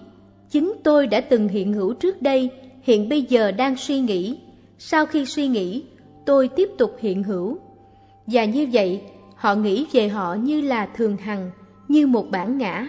chính 0.56 0.74
tôi 0.84 1.06
đã 1.06 1.20
từng 1.20 1.48
hiện 1.48 1.72
hữu 1.72 1.94
trước 1.94 2.22
đây, 2.22 2.50
hiện 2.82 3.08
bây 3.08 3.22
giờ 3.22 3.52
đang 3.52 3.76
suy 3.76 4.00
nghĩ. 4.00 4.38
Sau 4.78 5.06
khi 5.06 5.26
suy 5.26 5.48
nghĩ, 5.48 5.84
tôi 6.26 6.48
tiếp 6.48 6.68
tục 6.78 6.96
hiện 7.00 7.22
hữu. 7.22 7.58
Và 8.26 8.44
như 8.44 8.68
vậy, 8.72 9.02
họ 9.34 9.54
nghĩ 9.54 9.86
về 9.92 10.08
họ 10.08 10.34
như 10.34 10.60
là 10.60 10.86
thường 10.86 11.16
hằng, 11.16 11.50
như 11.88 12.06
một 12.06 12.30
bản 12.30 12.58
ngã. 12.58 12.88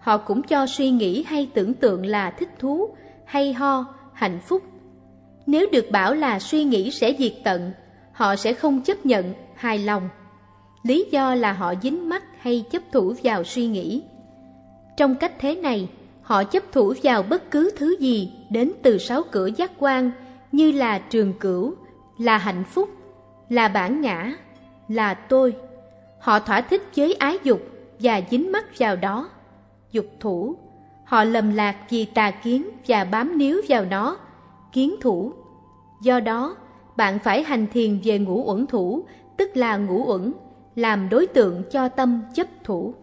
Họ 0.00 0.16
cũng 0.18 0.42
cho 0.42 0.66
suy 0.66 0.90
nghĩ 0.90 1.22
hay 1.22 1.48
tưởng 1.54 1.74
tượng 1.74 2.06
là 2.06 2.30
thích 2.30 2.48
thú, 2.58 2.88
hay 3.24 3.52
ho, 3.52 3.84
hạnh 4.12 4.40
phúc. 4.46 4.62
Nếu 5.46 5.66
được 5.72 5.90
bảo 5.90 6.14
là 6.14 6.38
suy 6.38 6.64
nghĩ 6.64 6.90
sẽ 6.90 7.14
diệt 7.18 7.34
tận, 7.44 7.72
họ 8.12 8.36
sẽ 8.36 8.52
không 8.52 8.82
chấp 8.82 9.06
nhận, 9.06 9.32
hài 9.54 9.78
lòng. 9.78 10.08
Lý 10.82 11.06
do 11.10 11.34
là 11.34 11.52
họ 11.52 11.74
dính 11.82 12.08
mắc 12.08 12.22
hay 12.38 12.64
chấp 12.70 12.82
thủ 12.92 13.14
vào 13.22 13.44
suy 13.44 13.66
nghĩ. 13.66 14.02
Trong 14.96 15.14
cách 15.14 15.32
thế 15.38 15.54
này, 15.54 15.88
họ 16.24 16.44
chấp 16.44 16.62
thủ 16.72 16.94
vào 17.02 17.22
bất 17.22 17.50
cứ 17.50 17.70
thứ 17.76 17.96
gì 18.00 18.32
đến 18.50 18.72
từ 18.82 18.98
sáu 18.98 19.22
cửa 19.30 19.46
giác 19.46 19.70
quan 19.78 20.10
như 20.52 20.72
là 20.72 20.98
trường 20.98 21.32
cửu, 21.32 21.74
là 22.18 22.38
hạnh 22.38 22.64
phúc, 22.64 22.90
là 23.48 23.68
bản 23.68 24.00
ngã, 24.00 24.32
là 24.88 25.14
tôi. 25.14 25.56
Họ 26.20 26.38
thỏa 26.38 26.60
thích 26.60 26.82
với 26.96 27.14
ái 27.14 27.38
dục 27.44 27.60
và 28.00 28.20
dính 28.30 28.52
mắc 28.52 28.64
vào 28.78 28.96
đó. 28.96 29.28
Dục 29.92 30.06
thủ, 30.20 30.56
họ 31.04 31.24
lầm 31.24 31.54
lạc 31.54 31.76
vì 31.90 32.04
tà 32.04 32.30
kiến 32.30 32.68
và 32.86 33.04
bám 33.04 33.38
níu 33.38 33.60
vào 33.68 33.84
nó, 33.84 34.16
kiến 34.72 34.94
thủ. 35.00 35.32
Do 36.02 36.20
đó, 36.20 36.56
bạn 36.96 37.18
phải 37.18 37.42
hành 37.42 37.66
thiền 37.72 38.00
về 38.04 38.18
ngũ 38.18 38.44
uẩn 38.46 38.66
thủ, 38.66 39.04
tức 39.36 39.56
là 39.56 39.76
ngũ 39.76 40.04
uẩn, 40.06 40.32
làm 40.76 41.08
đối 41.08 41.26
tượng 41.26 41.62
cho 41.70 41.88
tâm 41.88 42.22
chấp 42.34 42.46
thủ. 42.64 42.94